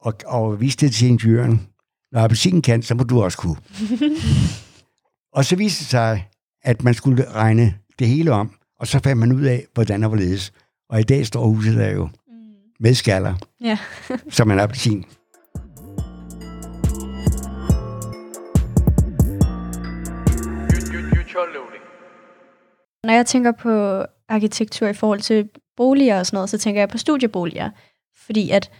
[0.00, 1.66] og, og viste det til ingeniøren.
[2.12, 3.56] Når appelsinen kan, så må du også kunne.
[5.36, 6.28] og så viste det sig,
[6.62, 10.08] at man skulle regne det hele om, og så fandt man ud af, hvordan og
[10.08, 10.52] hvorledes.
[10.90, 12.08] Og i dag står huset der jo
[12.80, 13.78] med skaller, Ja.
[14.30, 15.04] som en appelsin.
[23.04, 26.88] Når jeg tænker på arkitektur i forhold til boliger og sådan noget, så tænker jeg
[26.88, 27.70] på studieboliger.
[28.26, 28.70] Fordi at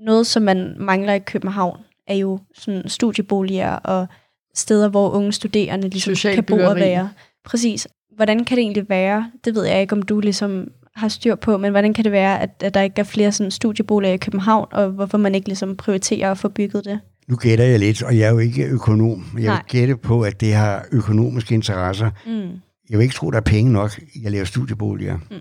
[0.00, 4.06] noget, som man mangler i København, er jo sådan studieboliger og
[4.54, 7.10] steder, hvor unge studerende ligesom Socialt kan bo og være.
[7.44, 7.88] Præcis.
[8.16, 9.30] Hvordan kan det egentlig være?
[9.44, 12.40] Det ved jeg ikke, om du ligesom har styr på, men hvordan kan det være,
[12.40, 15.76] at, at der ikke er flere sådan studieboliger i København, og hvorfor man ikke ligesom
[15.76, 17.00] prioriterer at få bygget det?
[17.28, 19.24] Nu gætter jeg lidt, og jeg er jo ikke økonom.
[19.34, 19.62] Jeg vil Nej.
[19.68, 22.10] gætte på, at det har økonomiske interesser.
[22.26, 22.60] Mm.
[22.90, 25.18] Jeg vil ikke tro, der er penge nok i at lave studieboliger.
[25.30, 25.36] Mm.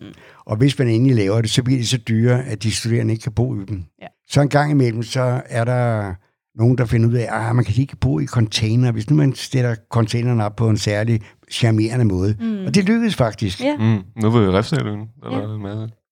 [0.45, 3.23] Og hvis man endelig laver det, så bliver de så dyre, at de studerende ikke
[3.23, 3.83] kan bo i dem.
[4.01, 4.07] Ja.
[4.27, 6.13] Så en gang imellem, så er der
[6.57, 9.15] nogen, der finder ud af, at ah, man kan ikke bo i container, hvis nu
[9.15, 12.35] man stiller containerne op på en særlig charmerende måde.
[12.39, 12.65] Mm.
[12.65, 13.61] Og det lykkedes faktisk.
[13.61, 14.99] Ja, Mm, nu vil jeg refstællen.
[15.23, 15.37] Der Ja.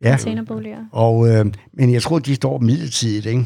[0.03, 0.09] ja.
[0.11, 0.77] er containerboliger.
[0.91, 3.39] Og, øh, men jeg tror, de står midlertidigt, ikke?
[3.39, 3.45] Mm.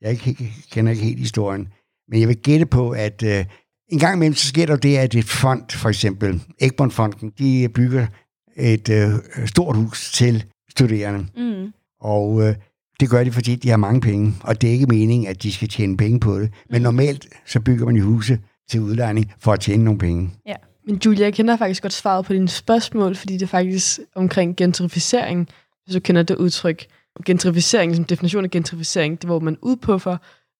[0.00, 1.68] Jeg ikke, ikke, kender ikke helt historien.
[2.08, 3.44] Men jeg vil gætte på, at øh,
[3.92, 8.06] en gang imellem, så sker der det, at et fond, for eksempel Egmont-fonden, de bygger
[8.56, 9.08] et øh,
[9.46, 11.26] stort hus til studerende.
[11.36, 11.72] Mm.
[12.00, 12.54] Og øh,
[13.00, 14.34] det gør de, fordi de har mange penge.
[14.42, 16.50] Og det er ikke meningen, at de skal tjene penge på det.
[16.70, 16.82] Men Mm.
[16.82, 18.38] normalt, så bygger man jo huse
[18.70, 20.30] til udlejning for at tjene nogle penge.
[20.88, 24.56] Men Julia, jeg kender faktisk godt svaret på dine spørgsmål, fordi det er faktisk omkring
[24.56, 25.48] gentrificering,
[25.84, 26.86] hvis du kender det udtryk.
[27.26, 30.16] Gentrificering, som definition af gentrificering, det er, hvor man udpuffer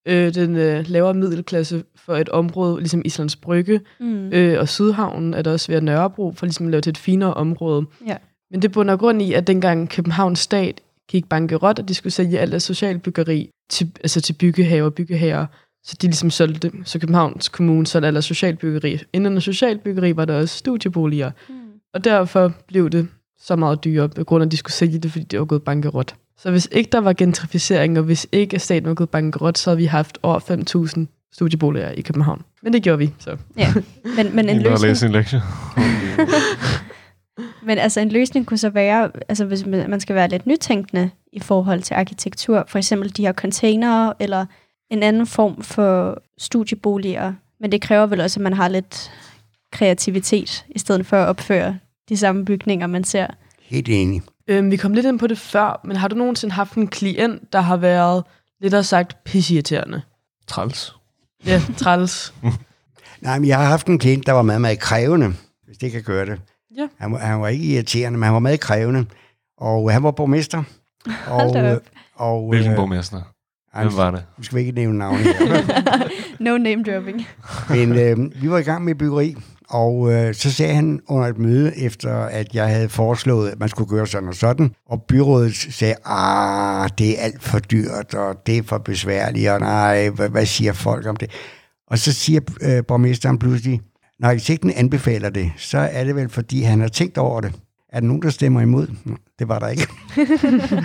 [0.08, 4.28] øh, den øh, lavere middelklasse for et område, ligesom Islands Brygge, Mm.
[4.32, 6.98] øh, og Sydhavnen er der også ved at Nørrebro, for ligesom at lave til et
[6.98, 7.86] finere område.
[8.06, 8.16] Ja.
[8.50, 12.38] Men det bunder grund i, at dengang Københavns stat gik bankerot, og de skulle sælge
[12.38, 15.46] alt af socialbyggeri til, altså til byggehaver og byggehaver,
[15.84, 16.88] så de ligesom solgte det.
[16.88, 18.98] Så Københavns Kommune solgte alt af socialbyggeri.
[19.12, 21.30] Inden af socialbyggeri var der også studieboliger.
[21.48, 21.54] Mm.
[21.94, 25.12] Og derfor blev det så meget dyrere, på grund af, at de skulle sælge det,
[25.12, 26.14] fordi det var gået bankerot.
[26.38, 29.70] Så hvis ikke der var gentrificering, og hvis ikke at staten var gået bankerot, så
[29.70, 30.40] havde vi haft over
[30.98, 32.42] 5.000 studieboliger i København.
[32.62, 33.36] Men det gjorde vi, så.
[33.56, 33.74] Ja,
[34.16, 34.80] men, men en løsning...
[34.80, 35.42] læst en lektie.
[37.66, 41.10] Men altså en løsning kunne så være, altså hvis man man skal være lidt nytænkende
[41.32, 44.46] i forhold til arkitektur, for eksempel de her containere, eller
[44.90, 47.32] en anden form for studieboliger.
[47.60, 49.12] Men det kræver vel også, at man har lidt
[49.72, 53.26] kreativitet, i stedet for at opføre de samme bygninger, man ser.
[53.62, 54.22] Helt enig.
[54.48, 57.52] Øhm, vi kom lidt ind på det før, men har du nogensinde haft en klient,
[57.52, 58.24] der har været
[58.60, 60.02] lidt af sagt pisseirriterende?
[60.46, 60.94] Træls.
[61.46, 62.34] Ja, træls.
[63.20, 65.34] Nej, men jeg har haft en klient, der var meget, meget krævende,
[65.66, 66.40] hvis det kan gøre det.
[66.76, 66.86] Ja.
[66.98, 69.04] Han, var- han var ikke irriterende, men han var meget krævende.
[69.58, 70.62] Og han var borgmester.
[71.30, 71.82] Og, op.
[72.14, 73.20] og, Hvilken øh, borgmester?
[73.74, 74.24] ej, Hvem var det?
[74.38, 76.08] Nu skal vi ikke nævne navne her.
[76.44, 77.26] no name dropping.
[77.70, 79.36] Men øh, vi var i gang med byggeri,
[79.68, 83.68] og øh, så sagde han under et møde, efter at jeg havde foreslået, at man
[83.68, 88.46] skulle gøre sådan og sådan, og byrådet sagde, ah, det er alt for dyrt, og
[88.46, 91.30] det er for besværligt, og nej, hvad, hvad siger folk om det?
[91.90, 93.80] Og så siger øh, borgmesteren pludselig,
[94.18, 97.52] når arkitekten anbefaler det, så er det vel, fordi han har tænkt over det.
[97.88, 98.86] Er der nogen, der stemmer imod?
[99.04, 99.88] Nå, Det var der ikke.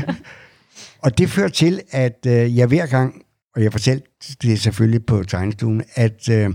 [1.04, 3.22] og det førte til, at øh, jeg hver gang,
[3.56, 4.08] og jeg fortalte
[4.42, 6.46] det selvfølgelig på tegnestuen, at øh,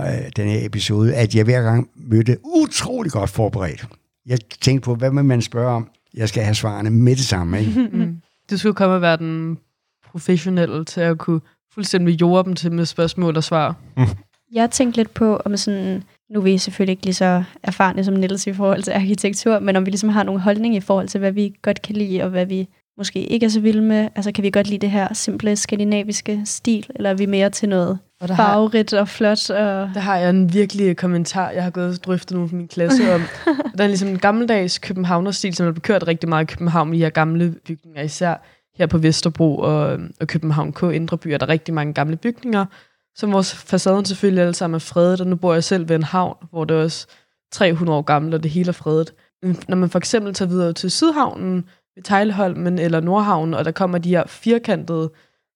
[0.00, 3.86] øh, den her episode, at jeg hver gang mødte utrolig godt forberedt.
[4.26, 5.88] Jeg tænkte på, hvad vil man spørge om?
[6.14, 7.60] Jeg skal have svarene med det samme.
[7.60, 7.88] Ikke?
[7.92, 8.20] Mm.
[8.50, 9.58] Du skulle komme og være den
[10.10, 11.40] professionelle til at kunne
[11.74, 13.76] fuldstændig jorde dem til med spørgsmål og svar.
[14.52, 18.14] Jeg tænkte lidt på, om sådan, nu er vi selvfølgelig ikke lige så erfarne som
[18.14, 21.18] Niels i forhold til arkitektur, men om vi ligesom har nogle holdning i forhold til,
[21.18, 24.08] hvad vi godt kan lide, og hvad vi måske ikke er så vilde med.
[24.16, 27.68] Altså kan vi godt lide det her simple skandinaviske stil, eller er vi mere til
[27.68, 29.50] noget Og der farverigt og flot?
[29.50, 29.90] Og...
[29.94, 33.14] der har jeg en virkelig kommentar, jeg har gået og drøftet nogle fra min klasse
[33.14, 33.22] om.
[33.78, 36.96] Der er ligesom en gammeldags københavnerstil, som er blevet kørt rigtig meget i København, i
[36.96, 38.34] de her gamle bygninger, især
[38.78, 40.82] her på Vesterbro og, og København K.
[40.82, 42.64] Indre By, er der rigtig mange gamle bygninger,
[43.16, 46.02] som vores facaden selvfølgelig alle sammen er fredet, og nu bor jeg selv ved en
[46.02, 47.06] havn, hvor det er også
[47.52, 49.14] 300 år gammelt, og det hele er fredet.
[49.68, 51.64] Når man for eksempel tager videre til Sydhavnen,
[51.96, 55.12] ved Tejlholmen eller Nordhavnen, og der kommer de her firkantede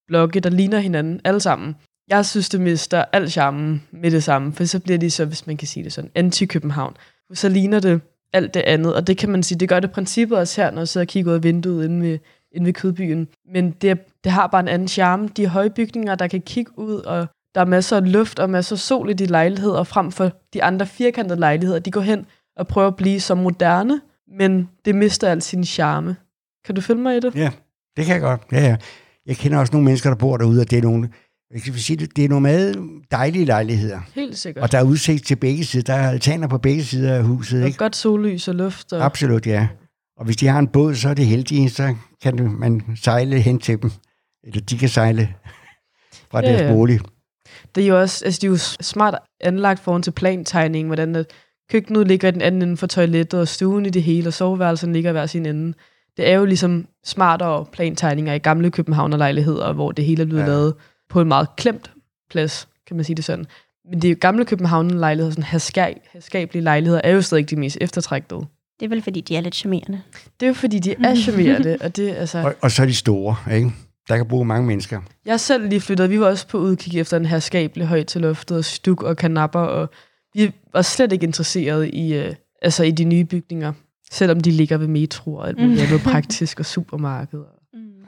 [0.07, 1.75] blokke, der ligner hinanden alle sammen.
[2.07, 5.47] Jeg synes, det mister al charmen med det samme, for så bliver de så, hvis
[5.47, 6.95] man kan sige det sådan, anti-København.
[7.33, 8.01] Så ligner det
[8.33, 10.81] alt det andet, og det kan man sige, det gør det princippet også her, når
[10.81, 12.19] jeg sidder og kigger ud af vinduet inde ved,
[12.51, 13.27] inde ved Kødbyen.
[13.53, 15.27] Men det, det har bare en anden charme.
[15.27, 18.75] De høje bygninger, der kan kigge ud, og der er masser af luft og masser
[18.75, 21.79] af sol i de lejligheder, frem for de andre firkantede lejligheder.
[21.79, 22.25] De går hen
[22.57, 24.01] og prøver at blive så moderne,
[24.37, 26.15] men det mister al sin charme.
[26.65, 27.35] Kan du følge mig i det?
[27.35, 27.51] Ja,
[27.97, 28.41] det kan jeg godt.
[28.51, 28.75] Ja, ja.
[29.25, 31.09] Jeg kender også nogle mennesker, der bor derude, og det er nogle,
[31.53, 32.75] jeg kan sige det, det er nogle meget
[33.11, 33.99] dejlige lejligheder.
[34.15, 34.63] Helt sikkert.
[34.63, 35.83] Og der er udsigt til begge sider.
[35.83, 37.77] Der er altaner på begge sider af huset, Og ikke?
[37.77, 38.93] godt sollys og luft.
[38.93, 39.05] Og...
[39.05, 39.67] Absolut, ja.
[40.17, 43.59] Og hvis de har en båd, så er det heldige, så kan man sejle hen
[43.59, 43.91] til dem.
[44.43, 45.33] Eller de kan sejle
[46.31, 46.73] fra Ja, deres ja.
[46.73, 46.99] bolig.
[47.75, 51.25] Det er jo også, altså de er jo smart anlagt foran til plantegningen, hvordan at
[51.71, 54.93] køkkenet ligger i den anden ende for toilettet, og stuen i det hele, og soveværelsen
[54.93, 55.73] ligger i hver sin ende.
[56.17, 60.47] Det er jo ligesom smartere plantegninger i gamle Københavnerlejligheder, hvor det hele er blevet Ja.
[60.47, 60.73] lavet
[61.09, 61.91] på en meget klemt
[62.29, 63.45] plads, kan man sige det sådan.
[63.89, 68.41] Men det jo gamle Københavnerlejligheder, sådan herskab, herskabelige lejligheder, er jo stadig de mest eftertragtede.
[68.79, 70.01] Det er vel, fordi de er lidt charmerende.
[70.39, 72.39] Det er jo fordi, de er charmerende, og det altså...
[72.39, 73.71] Og, og så er de store, ikke?
[74.09, 75.01] Der kan bruge mange mennesker.
[75.25, 78.21] Jeg er selv lige flyttet, vi var også på udkig efter en herskabelig højt til
[78.21, 79.89] loftet, og stuk og kanapper, og
[80.33, 83.73] vi var slet ikke interesseret i, øh, altså i de nye bygninger,
[84.11, 87.43] selvom de ligger ved metro og alt muligt andet praktisk og supermarkeder.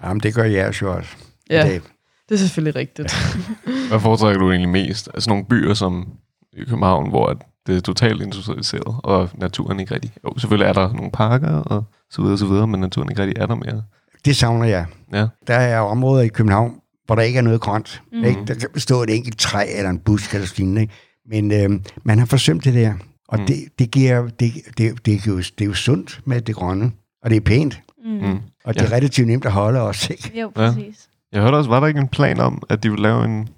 [0.03, 1.09] Jamen, det gør jeres jo også.
[1.49, 1.81] Ja, Det,
[2.29, 3.15] det er selvfølgelig rigtigt.
[3.89, 5.09] Hvad foretrækker du egentlig mest?
[5.13, 6.07] Altså nogle byer som
[6.53, 10.11] i København, hvor at det er totalt industrialiseret, og naturen ikke rigtig...
[10.23, 13.41] Jo, selvfølgelig er der nogle parker og så videre, så videre, men naturen ikke rigtig
[13.41, 13.83] er der mere.
[14.25, 14.85] Det savner jeg.
[15.13, 15.27] Ja.
[15.47, 18.01] Der er områder i København, hvor der ikke er noget grønt.
[18.11, 18.23] Mm.
[18.23, 18.41] Ikke?
[18.47, 20.89] Der kan stå et enkelt træ eller en busk eller sådan noget.
[21.29, 22.93] Men øh, man har forsømt det der.
[23.27, 23.45] Og Mm.
[23.45, 26.91] det, det, giver, det, det, det, er jo, det er jo sundt med det grønne.
[27.23, 27.81] Og det er pænt.
[28.05, 28.37] Mm.
[28.65, 28.95] Og det er Ja.
[28.95, 30.13] relativt nemt at holde også.
[30.13, 30.39] Ikke?
[30.41, 31.09] Jo, præcis.
[31.31, 33.49] Jeg hørte også, var der ikke en plan om, at de ville lave en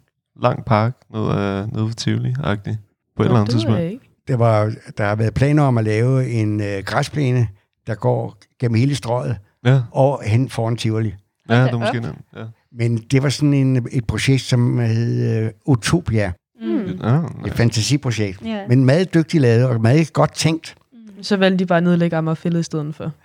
[0.42, 2.78] lang park nede, uh, nede ved Tivoli-agtigt?
[3.16, 4.02] På et eller andet det tidspunkt.
[4.28, 7.48] Der, var, der har været planer om at lave en øh, græsplæne,
[7.88, 11.14] der går gennem hele strøget Ja, og hen foran Tivoli.
[11.50, 12.02] ja det da er måske.
[12.36, 12.44] Ja.
[12.78, 16.32] Men det var sådan en, et projekt, som hed øh, Utopia.
[16.62, 17.00] Mm.
[17.04, 18.42] Ja, Et fantasiprojekt.
[18.46, 18.68] Ja.
[18.68, 20.76] Men meget dygtigt lavet og meget godt tænkt.
[21.22, 23.12] Så valgte de bare at nedlægge Amagerfællet i stedet for.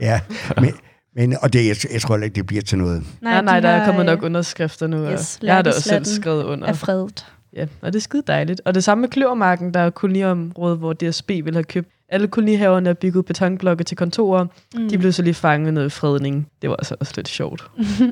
[0.00, 0.20] Ja,
[0.60, 0.72] men,
[1.16, 3.02] men, og det, jeg, jeg tror ikke, det bliver til noget.
[3.22, 5.06] Nej, nej, nej de der er kommet øh, nok underskrifter nu.
[5.06, 6.68] og yes, jeg har da også selv skrevet under.
[6.68, 7.26] Er fredet.
[7.56, 8.60] Ja, og det er skide dejligt.
[8.64, 11.88] Og det samme med Kløvermarken, der er koloniområdet, hvor DSB vil have købt.
[12.12, 14.46] Alle kolonihaverne er bygget betonblokke til kontorer.
[14.74, 14.88] Mm.
[14.88, 16.46] De blev så lige fanget noget fredning.
[16.62, 17.64] Det var altså også lidt sjovt,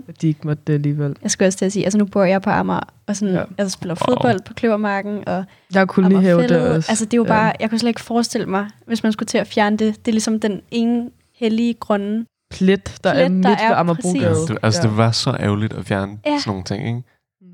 [0.08, 1.16] at de ikke måtte det alligevel.
[1.22, 3.40] Jeg skulle også til at sige, altså nu bor jeg på Amager, og sådan, Ja.
[3.40, 3.46] ja.
[3.58, 6.90] altså spiller fodbold på Kløvermarken, og Jeg har kolonihave der også.
[6.90, 7.28] Altså det er jo Ja.
[7.28, 9.96] bare, jeg kunne slet ikke forestille mig, hvis man skulle til at fjerne det.
[9.98, 12.24] Det er ligesom den ene hellige grønne.
[12.50, 14.28] Plet, der Plet, er midt der ved er Amagerbrogade.
[14.30, 14.44] præcis.
[14.48, 16.38] det, altså, det var så ærgerligt at fjerne Ja.
[16.38, 17.02] sådan nogle ting, ikke?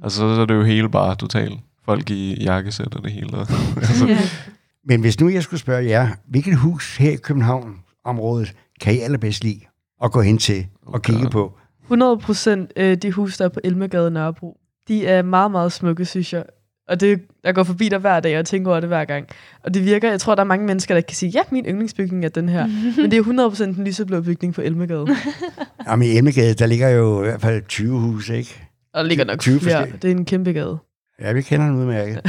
[0.03, 1.61] Altså, så er det jo hele bare totalt.
[1.85, 3.39] Folk i jakkesæt og det hele.
[3.77, 4.19] altså, Ja.
[4.87, 9.45] Men hvis nu jeg skulle spørge jer, hvilket hus her i København-området kan I allerbedst
[9.45, 9.61] lide
[10.05, 11.31] at gå hen til og kigge God.
[11.31, 11.59] på?
[11.83, 14.57] 100 procent øh, de hus, der er på Elmegade Nørrebro,
[14.89, 16.45] de er meget, meget smukke, synes jeg.
[16.89, 19.27] Og det, jeg går forbi der hver dag og tænker over det hver gang.
[19.65, 22.25] Og det virker, jeg tror, der er mange mennesker, der kan sige, ja, min yndlingsbygning
[22.25, 22.67] er den her.
[22.97, 25.07] Men det er 100 procent den lyseblå bygning på Elmegade.
[25.87, 28.63] Jamen i Emnegade, der ligger jo i hvert fald 20 huse, ikke?
[28.95, 29.77] Og der ligger nok 20 flere.
[29.77, 29.99] forskellige.
[30.03, 30.79] Det er en kæmpe gade.
[31.21, 32.21] Ja, vi kender den udmærket.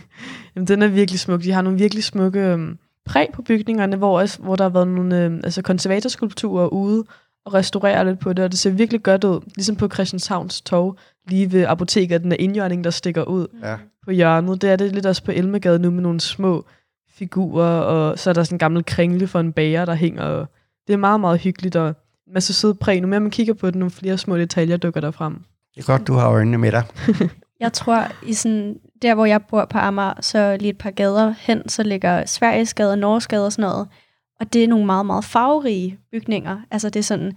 [0.56, 1.42] Jamen, den er virkelig smuk.
[1.42, 4.88] De har nogle virkelig smukke øhm, præg på bygningerne, hvor, også, hvor der har været
[4.88, 7.04] nogle øhm, altså konservatorskulpturer ude
[7.44, 9.40] og restaurere lidt på det, og det ser virkelig godt ud.
[9.56, 10.96] Ligesom på Christianshavns Torv,
[11.28, 13.76] lige ved apoteket, den der indjørning, der stikker ud Ja.
[14.04, 14.62] på hjørnet.
[14.62, 16.64] Det er det lidt også på Elmegade nu med nogle små
[17.14, 20.22] figurer, og så er der sådan en gammel kringle for en bager, der hænger.
[20.22, 20.46] Og
[20.86, 23.00] det er meget, meget hyggeligt, og en masse søde præg.
[23.00, 25.34] Nu mere man kigger på det, nogle flere små detaljer dukker der frem.
[25.74, 26.82] Det er godt, du har øjnene med dig.
[27.60, 31.34] Jeg tror, i sådan, der hvor jeg bor på Amager, så lige et par gader
[31.38, 33.88] hen, så ligger Sverigesgade og Norgesgade og sådan noget.
[34.40, 36.60] Og det er nogle meget, meget farverige bygninger.
[36.70, 37.32] Altså det er sådan...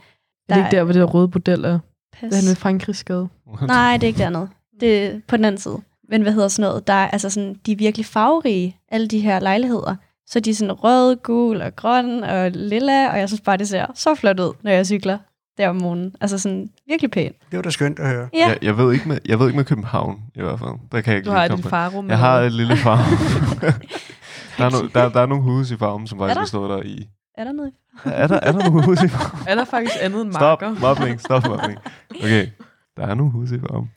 [0.49, 1.79] Der er det ikke der, hvor det der røde model er.
[2.13, 2.33] Pas.
[2.33, 3.27] Det er med Frankrigsgade.
[3.61, 4.49] Nej, det er ikke dernede.
[4.79, 5.81] Det er på den anden side.
[6.09, 6.87] Men hvad hedder sådan noget?
[6.87, 9.95] Der er, altså sådan, de er virkelig farverige, alle de her lejligheder.
[10.27, 13.67] Så de er sådan rød, gul og grøn og lilla, og jeg synes bare, det
[13.67, 15.17] ser så flot ud, når jeg cykler
[15.57, 16.15] der om morgenen.
[16.21, 17.35] Altså sådan virkelig pænt.
[17.51, 18.29] Det var da skønt at høre.
[18.33, 20.71] Ja, jeg, jeg, ved ikke med, jeg ved ikke med København, i hvert fald.
[20.91, 22.09] Der kan jeg ikke Du lige har faro med.
[22.09, 22.99] Jeg har et lille farm.
[24.57, 27.07] der, er no, der, der er nogle huse i farmen, som faktisk stå der i...
[27.37, 27.71] er der noget?
[28.05, 29.47] Er der, er der nogle huse i farmen?
[29.49, 30.79] Er der faktisk andet end Stop, marker?
[30.79, 31.79] mobbing, stop mobbing.
[32.23, 32.47] Okay,
[32.97, 33.89] der er nogle huse i farmen,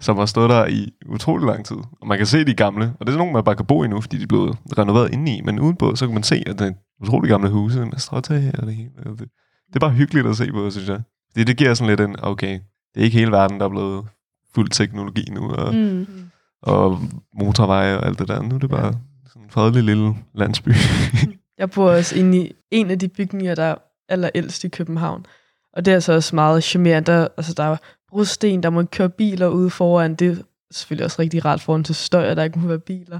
[0.00, 1.76] som har stået der i utrolig lang tid.
[2.00, 3.88] Og man kan se de gamle, og det er nogle, man bare kan bo i
[3.88, 5.40] nu, fordi de er blevet renoveret indeni.
[5.44, 6.72] Men udenpå, så kan man se, at det er
[7.02, 8.90] utrolig gamle huse med stråtag og det hele.
[9.06, 9.28] Og Det,
[9.72, 11.00] det er bare hyggeligt at se på, synes jeg.
[11.34, 12.60] Det, det giver sådan lidt en, okay,
[12.94, 14.06] det er ikke hele verden, der er blevet
[14.54, 16.06] fuld teknologi nu, og, mm.
[16.62, 17.00] Og
[17.34, 18.42] motorveje og alt det der.
[18.42, 18.94] Nu er det bare
[19.26, 20.68] sådan en fredelig lille landsby.
[21.58, 23.74] Jeg bor også inde i en af de bygninger, der er
[24.08, 25.26] allerældst i København.
[25.72, 27.12] Og det er så også meget charmerende.
[27.12, 27.76] Der, altså, der er
[28.08, 30.14] brosten, der må køre biler ude foran.
[30.14, 30.36] Det er
[30.70, 33.18] selvfølgelig også rigtig rart foran til støj, at der ikke må være biler.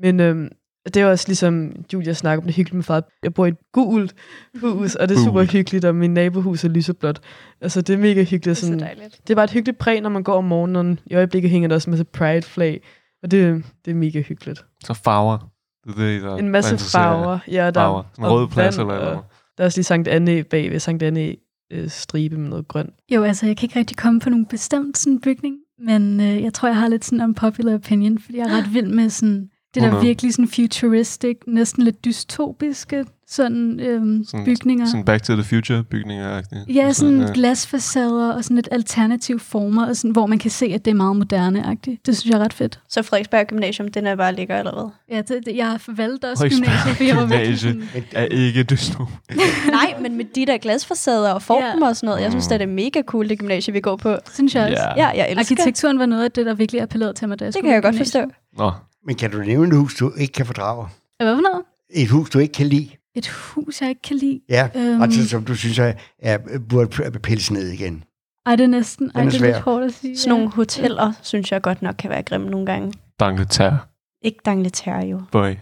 [0.00, 0.48] Men øhm,
[0.94, 3.02] det er også ligesom Julia snakker om det hyggeligt med far.
[3.22, 4.14] Jeg bor i et gult
[4.60, 7.20] hus, og det er super hyggeligt, og min nabohus er lyseblåt.
[7.60, 8.44] Altså, det er mega hyggeligt.
[8.44, 9.20] Det er så Sådan, dejligt.
[9.22, 10.98] det er bare et hyggeligt præg, når man går om morgenen.
[11.06, 12.80] I øjeblikket hænger der også en masse pride-flag.
[13.22, 14.64] Og det, det er mega hyggeligt.
[14.84, 15.38] så farver.
[15.86, 17.38] Det er det, der En masse farver.
[17.48, 18.02] Ja, der, Farver.
[18.12, 19.18] Sådan en og rød plads eller noget.
[19.56, 21.36] Der er også lige Sankt Anne bag ved Sankt Anne
[21.72, 22.94] øh, stribe med noget grønt.
[23.14, 26.52] Jo, altså jeg kan ikke rigtig komme på nogen bestemt sådan bygning, men øh, jeg
[26.54, 29.82] tror, jeg har lidt sådan unpopular opinion, fordi jeg er ret vild med sådan, det
[29.82, 30.06] der 100.
[30.06, 34.86] virkelig sådan futuristic, næsten lidt dystopiske sådan, øhm, Sådan- bygninger.
[34.86, 36.42] Sådan Back to the Future bygninger.
[36.68, 37.26] Ja, sådan ja.
[37.34, 40.94] glasfacader og sådan lidt alternative former, og sådan, hvor man kan se, at det er
[40.94, 42.02] meget moderne-agtigt.
[42.06, 42.80] Det synes jeg er ret fedt.
[42.88, 44.90] Så Frederiksberg Gymnasium, den er bare ligger allerede.
[45.10, 49.04] Ja, det, det, jeg har forvalgt også gymnasiet, for jeg var sådan, er ikke dystro.
[49.70, 51.88] Nej, men med de der glasfacader og formen Ja.
[51.88, 52.22] og sådan noget.
[52.22, 54.16] Jeg synes, det er mega cool, det gymnasie, vi går på.
[54.34, 54.82] synes jeg også.
[54.96, 55.06] Ja.
[55.06, 55.54] Ja, jeg elsker.
[55.54, 57.82] Arkitekturen var noget af det, der virkelig appellerede til mig, da jeg Det kan jeg
[57.82, 58.20] godt forstå.
[58.58, 58.70] Nå,
[59.06, 60.86] Men kan du nævne et hus, du ikke kan fordrage?
[61.22, 61.62] Hvad for noget?
[61.90, 62.88] Et hus, du ikke kan lide?
[63.14, 64.40] Et hus, jeg ikke kan lide.
[64.48, 65.02] Ja, Øhm.
[65.02, 66.38] altså som du synes er, er
[66.68, 68.04] burde pilles ned igen.
[68.46, 70.18] Ej, det er næsten ej, Den er det er lidt hårdt at sige.
[70.18, 72.92] Sådan nogle hoteller, synes jeg godt nok kan være grimme nogle gange.
[73.22, 73.74] D'Angleterre.
[74.22, 75.22] Ikke D'Angleterre jo.
[75.32, 75.54] Boy.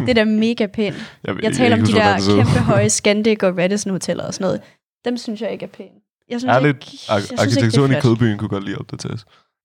[0.00, 0.96] Det er da mega pænt.
[1.24, 4.34] Jeg, Jeg taler om de der det så kæmpe høje Scandic og Radisson hoteller og
[4.34, 4.60] sådan noget.
[5.04, 5.90] Dem synes jeg ikke er pæne.
[6.28, 8.18] Jeg synes Ærligt, ikke, jeg ar- synes arkitekturen ikke, i det.
[8.18, 9.24] Kødbyen kunne godt lige opdateres.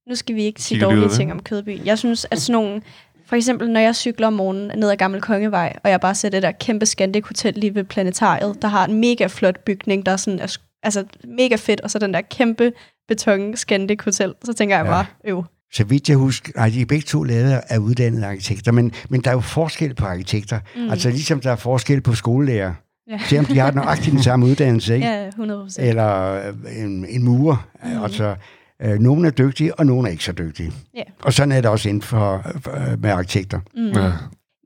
[0.10, 1.12] Nu skal vi ikke sige dårlige det.
[1.12, 1.86] ting om Kødbyen.
[1.86, 2.82] Jeg synes, at sådan nogle...
[3.32, 6.30] For eksempel, når jeg cykler om morgenen ned ad Gammel Kongevej, og jeg bare ser
[6.30, 10.12] det der kæmpe Scandic Hotel lige ved Planetariet, der har en mega flot bygning, der
[10.12, 11.04] er sådan, er, altså
[11.38, 12.72] mega fedt, og så den der kæmpe
[13.08, 14.92] beton Scandic Hotel, så tænker jeg Ja.
[14.92, 15.44] bare, øv.
[15.74, 19.22] Så vidt jeg husker, nej, de er begge to lavet af uddannede arkitekter, men, men
[19.22, 20.60] der er jo forskel på arkitekter.
[20.76, 20.90] Mm.
[20.90, 22.74] Altså ligesom der er forskel på skolelærer.
[23.12, 23.20] Ja.
[23.30, 25.08] Se om de har nøjagtigt den samme uddannelse, ikke?
[25.08, 25.88] Ja, 100 procent.
[25.88, 27.68] Eller øh, en, en murer.
[27.84, 28.04] Mm.
[28.04, 28.36] Altså,
[28.84, 30.72] øh, nogle er dygtige, og nogle er ikke så dygtige.
[30.96, 31.04] Ja.
[31.24, 33.60] Og sådan er det også inden for, for med arkitekter.
[33.76, 33.88] Mm.
[33.88, 34.12] Ja.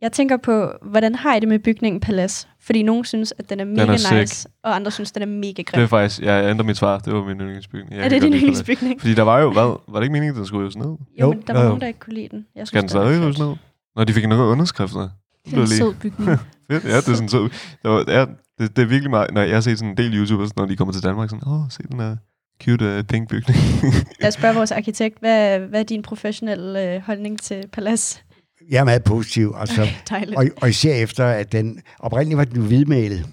[0.02, 2.48] Jeg tænker på, hvordan har I det med bygningen Palace?
[2.62, 4.14] Fordi nogen synes, at den er mega er sick.
[4.14, 5.78] nice, og andre synes, den er mega grim.
[5.78, 7.00] Det er faktisk, jeg ændrer mit svar.
[7.00, 7.92] Det var min yndlingsbygning.
[7.92, 9.00] Jeg er det din yndlingsbygning?
[9.02, 9.78] Fordi der var jo, hvad?
[9.88, 10.86] Var det ikke meningen, at den skulle rives ned?
[10.86, 12.46] Jo, Jo, men der var jo, nogen, der ikke kunne lide den.
[12.56, 13.56] Jeg Skal den den stadig rives ned?
[13.96, 15.10] Nå, de fik nogle underskrifter.
[15.46, 16.30] Det er en sød bygning.
[16.72, 17.50] Fedt, ja, det er sådan så.
[17.84, 18.26] Der var, ja,
[18.60, 20.76] det, det, er virkelig meget, når jeg har set sådan en del YouTubers, når de
[20.76, 22.16] kommer til Danmark, sådan, åh, se den her
[22.64, 23.60] cute uh, pink bygning.
[24.22, 28.22] Jeg spørger vores arkitekt, hvad, hvad er din professionelle øh, holdning til Palace?
[28.70, 29.56] Jeg er meget positiv.
[29.58, 29.88] Altså,
[30.38, 33.26] og, og især efter, at den oprindeligt var den hvidmalet.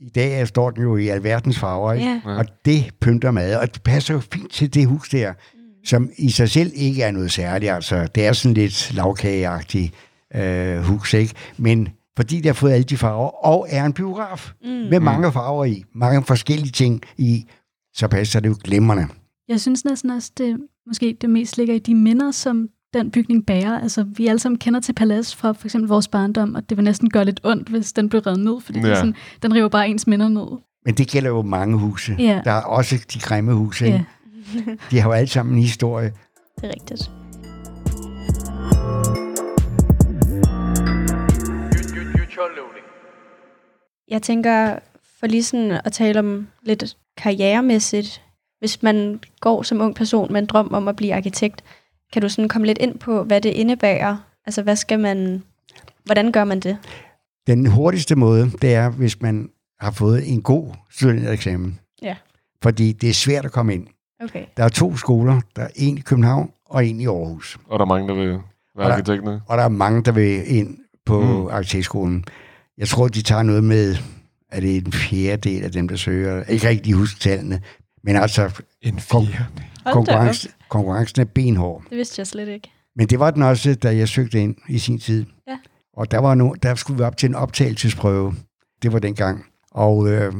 [0.00, 2.06] I dag er- står den jo i alverdens farver, ikke?
[2.06, 2.36] Ja.
[2.36, 5.32] Og det pynter meget, og det passer jo fint til det hus der,
[5.84, 7.72] som i sig selv ikke er noget særligt.
[7.72, 9.94] Altså, det er sådan lidt lavkageagtigt
[10.34, 11.34] øh, hus, ikke?
[11.56, 14.68] Men fordi det har fået alle de farver, og er en biograf mm.
[14.68, 17.46] med mange farver i, mange forskellige ting i,
[17.98, 19.06] så passer det jo glimrende.
[19.48, 23.46] Jeg synes næsten også, det måske det mest ligger i de minder, som den bygning
[23.46, 23.80] bærer.
[23.80, 26.84] Altså, vi alle sammen kender til Palace fra for eksempel vores barndom, og det vil
[26.84, 28.84] næsten gøre lidt ondt, hvis den blev reddet ned, fordi ja.
[28.84, 30.46] det er sådan, den river bare ens minder ned.
[30.84, 32.16] Men det gælder jo mange huse.
[32.18, 32.40] Ja.
[32.44, 33.84] Der er også de grimme huse.
[33.84, 34.04] Ja.
[34.90, 36.12] De har jo alle sammen en historie.
[36.60, 37.10] Det er rigtigt.
[44.10, 44.78] Jeg tænker,
[45.20, 48.22] for lige sådan at tale om lidt karrieremæssigt,
[48.58, 51.64] hvis man går som ung person med en drøm om at blive arkitekt,
[52.12, 54.16] kan du sådan komme lidt ind på, hvad det indebærer?
[54.46, 55.42] Altså, hvad skal man...
[56.04, 56.78] Hvordan gør man det?
[57.46, 59.48] Den hurtigste måde, det er, hvis man
[59.80, 61.78] har fået en god studentereksamen.
[62.02, 62.16] Ja.
[62.62, 63.86] Fordi det er svært at komme ind.
[64.24, 64.44] Okay.
[64.56, 65.40] Der er to skoler.
[65.56, 67.58] Der er en i København og en i Aarhus.
[67.66, 68.40] og der er mange, der vil Og
[68.76, 69.40] være der- arkitekter.
[69.46, 71.46] Og der er mange, der vil ind på mm.
[71.46, 72.24] arkitektskolen.
[72.78, 73.96] Jeg tror, de tager noget med,
[74.50, 76.34] at det er en fjerdedel af dem, der søger.
[76.36, 77.60] Jeg kan ikke rigtig huske tallene.
[78.04, 79.46] Men altså, En Kon- fire.
[79.84, 81.82] Hold konkurrence, konkurrencen er benhård.
[81.90, 82.70] Det vidste jeg slet ikke.
[82.96, 85.26] Men det var den også, da jeg søgte ind i sin tid.
[85.48, 85.58] Ja.
[85.96, 88.34] Og der, var no, der skulle vi op til en optagelsesprøve.
[88.82, 89.44] Det var dengang.
[89.70, 90.32] Og øh,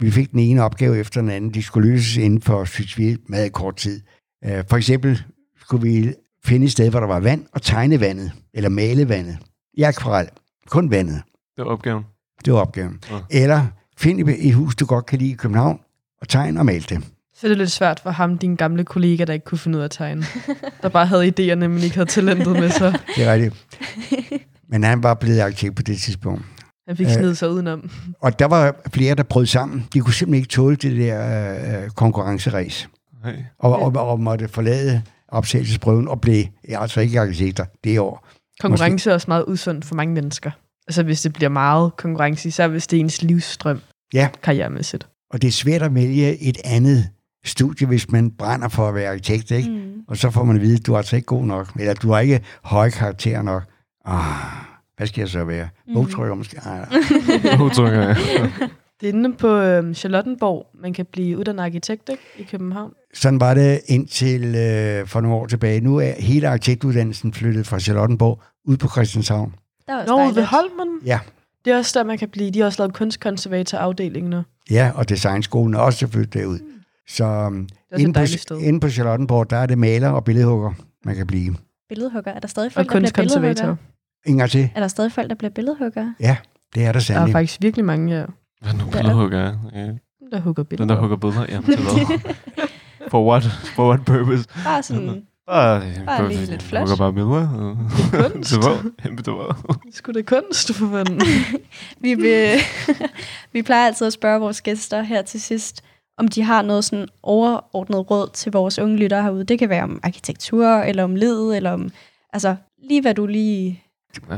[0.00, 1.54] vi fik den ene opgave efter den anden.
[1.54, 4.00] De skulle løses inden for, synes vi, meget kort tid.
[4.44, 5.22] Øh, for eksempel
[5.60, 9.38] skulle vi finde et sted, hvor der var vand, og tegne vandet, eller male vandet.
[9.74, 10.28] I akvarel.
[10.66, 11.22] Kun vandet.
[11.56, 12.04] Det var opgaven.
[12.44, 12.98] Det var opgaven.
[13.10, 13.16] Ja.
[13.42, 13.66] Eller
[13.96, 15.80] find et hus, du godt kan lide i København,
[16.20, 17.04] og tegne og male det.
[17.34, 19.80] Så er det lidt svært for ham, din gamle kollega, der ikke kunne finde ud
[19.80, 20.24] af at tegne.
[20.82, 22.92] Der bare havde idéerne, men ikke havde talentet med sig.
[23.16, 23.66] Det er rigtigt.
[24.68, 26.42] Men han var blevet arkitekt på det tidspunkt.
[26.88, 27.12] Han fik Øh.
[27.12, 27.90] snedet sig udenom.
[28.20, 29.86] Og der var flere, der brød sammen.
[29.92, 32.88] De kunne simpelthen ikke tåle det der øh, konkurrenceræs.
[33.24, 33.32] Hey.
[33.58, 38.26] Og, og, og måtte forlade optagelsesprøven og blev altså ikke arkitekter det år.
[38.60, 40.50] Konkurrence er også meget usundt for mange mennesker.
[40.88, 43.80] Altså hvis det bliver meget konkurrence, især hvis det er ens livsstrøm
[44.14, 44.28] Ja.
[44.42, 45.08] karrieremæssigt.
[45.30, 47.08] Og det er svært at vælge et andet
[47.44, 49.50] studie, hvis man brænder for at være arkitekt.
[49.50, 49.70] Ikke?
[49.70, 49.92] Mm.
[50.08, 52.10] Og så får man at vide, at du er altså ikke god nok, eller du
[52.12, 53.62] har ikke høje karakterer nok.
[54.04, 54.24] Ah,
[54.96, 55.68] hvad skal jeg så være?
[55.88, 55.94] Mm.
[55.94, 56.60] Bogtrykker måske?
[56.66, 58.16] Ah, Udtrykker jeg.
[59.00, 62.22] Det er inde på øhm, Charlottenborg, man kan blive uddannet arkitekt ikke?
[62.38, 62.92] i København.
[63.14, 65.80] Sådan var det indtil øh, for nogle år tilbage.
[65.80, 69.54] Nu er hele arkitektuddannelsen flyttet fra Charlottenborg ud på Christianshavn.
[69.88, 70.36] Der er også Nå, dejligt.
[70.36, 70.88] ved Holmen.
[71.04, 71.20] Ja.
[71.64, 72.50] Det er også der, man kan blive.
[72.50, 74.42] De har også lavet kunstkonservatorafdelingen nu.
[74.70, 76.58] Ja, og designskolen er også flyttet derud.
[77.08, 77.60] Så um,
[77.92, 78.58] et inde, på, dejligt sted.
[78.60, 80.72] inde på Charlottenborg, der er det maler og billedhugger,
[81.04, 81.56] man kan blive.
[81.88, 82.32] Billedhugger.
[82.32, 83.54] Er der stadig Og folk, der bliver kunstkonservator.
[83.54, 83.76] billedhugger?
[84.26, 84.70] En gang til.
[84.74, 86.12] Er der stadig folk, der bliver billedhugger?
[86.20, 86.36] Ja,
[86.74, 87.32] det er der Der er sandelig.
[87.32, 88.24] faktisk virkelig mange, ja,
[88.60, 89.54] Hvad er nu billedhugger er?
[89.74, 89.86] Ja.
[90.32, 90.84] der hugger billeder.
[90.86, 91.46] Den der hugger billeder?
[91.48, 92.18] Jamen, til hvad?
[93.10, 93.44] For what?
[93.74, 94.48] For what purpose?
[94.64, 96.90] Bare sådan, Bare, Bare lige lidt flash.
[96.90, 97.76] Hugger bare billeder.
[98.32, 98.48] kunst.
[98.48, 98.90] Til hvad?
[99.04, 99.54] Jamen, til hvad?
[99.92, 101.20] Skulle det kunst, fanden?
[102.04, 102.48] vi, vil,
[103.52, 105.84] vi plejer altid at spørge vores gæster her til sidst,
[106.18, 109.44] om de har noget sådan overordnet råd til vores unge lyttere herude.
[109.44, 111.90] Det kan være om arkitektur, eller om led, eller om...
[112.32, 112.56] Altså,
[112.88, 113.82] lige hvad du lige...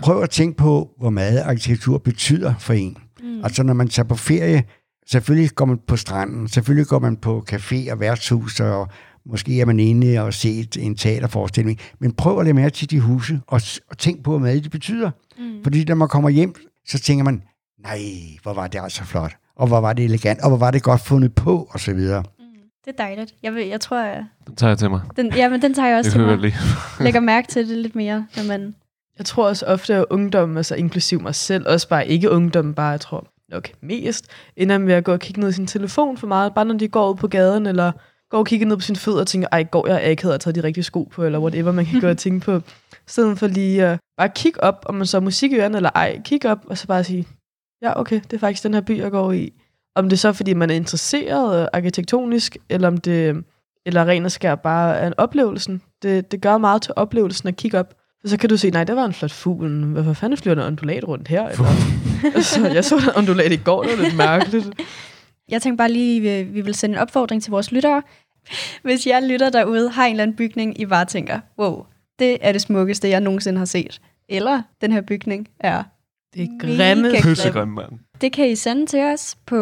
[0.02, 2.96] Prøv at tænke på, hvor meget arkitektur betyder for en.
[3.22, 3.44] Mm.
[3.44, 4.64] Altså, når man tager på ferie,
[5.10, 8.88] selvfølgelig går man på stranden, selvfølgelig går man på café og værtshus, og
[9.26, 11.78] måske er man inde og set en teaterforestilling.
[11.98, 13.60] Men prøv at lade mærke til de huse, og,
[13.90, 15.10] og tænk på, hvor meget de betyder.
[15.38, 15.62] Mm.
[15.62, 16.54] Fordi når man kommer hjem,
[16.88, 17.42] så tænker man,
[17.82, 17.98] nej,
[18.42, 21.00] hvor var det altså flot, og hvor var det elegant, og hvor var det godt
[21.00, 22.22] fundet på, og så videre.
[22.84, 23.34] Det er dejligt.
[23.42, 25.00] Jeg, vil, jeg tror, jeg, Den tager jeg til mig.
[25.16, 26.38] den, ja, men den tager jeg også Det til mig.
[26.38, 26.54] lide.
[27.04, 28.74] Lægger mærke til det lidt mere, når man...
[29.18, 32.88] Jeg tror også ofte, at ungdom, altså inklusiv mig selv, også bare ikke ungdom, bare
[32.88, 36.26] jeg tror nok mest, ender med at gå og kigge ned i sin telefon for
[36.26, 37.92] meget, bare når de går ud på gaden, eller
[38.30, 40.54] går og kigger ned på sine fødder og tænker, ej, går jeg ikke havde taget
[40.54, 42.56] de rigtige sko på, eller whatever man kan og tænke på.
[42.56, 42.60] I
[43.06, 45.90] stedet for lige at bare kigge op, om man så har musik i ørerne eller
[45.94, 47.26] ej, kigge op, og så bare sige,
[47.82, 49.52] Ja, okay, det er faktisk den her by, jeg går i.
[49.94, 53.44] Om det er så, fordi man er interesseret arkitektonisk, eller om det
[53.86, 55.82] eller ren og skær bare er en oplevelsen.
[56.02, 57.94] Det, det gør meget til oplevelsen at kigge op.
[58.22, 59.84] Og så kan du se, nej, der var en flot fugl.
[59.84, 61.48] Hvorfor fanden flyver der ondulat rundt her?
[61.48, 61.64] Eller,
[62.36, 64.70] altså, jeg så en ondulat i går, det var lidt mærkeligt.
[65.48, 68.02] Jeg tænkte bare lige, vi, vi vil sende en opfordring til vores lyttere.
[68.82, 71.84] Hvis jeg lytter derude, har en eller anden bygning, I bare tænker, wow,
[72.18, 74.00] det er det smukkeste, jeg nogensinde har set.
[74.28, 75.82] Eller den her bygning er
[76.34, 77.02] Det er grimme.
[77.02, 77.92] Mega Pøssegrim, mand.
[78.20, 79.56] Det kan I sende til os på...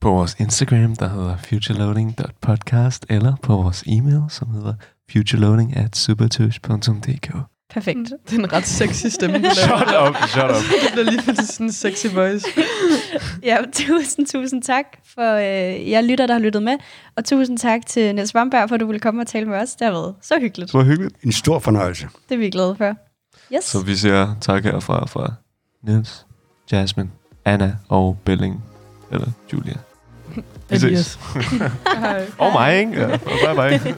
[0.00, 4.74] På vores Instagram, der hedder futureloading.podcast, eller på vores e-mail, som hedder
[5.12, 7.34] futureloading at supertøs.dk.
[7.72, 8.12] Perfekt.
[8.30, 9.50] Det er en ret sexy stemme.
[9.54, 9.72] Shut
[10.08, 10.56] up, shut up.
[10.56, 12.46] Det bliver lige for sådan en sexy voice.
[13.42, 16.76] Ja, tusind, tusind tak for øh, jer lytter, der har lyttet med.
[17.16, 19.74] Og tusind tak til Niels Vamberg, for at du ville komme og tale med os.
[19.74, 20.72] Det har været så hyggeligt.
[20.72, 21.14] Det var hyggeligt.
[21.22, 22.08] En stor fornøjelse.
[22.28, 22.94] Det er vi glade for.
[23.54, 23.64] Yes.
[23.64, 25.32] Så vi siger tak herfra fra
[25.82, 26.26] Niels,
[26.72, 27.10] Jasmine,
[27.44, 28.64] Anna og Belling.
[29.12, 29.74] Eller Julia.
[30.70, 31.18] Vi ses.
[32.38, 33.00] Og mig, ikke?
[33.00, 33.94] Ja, bye bye.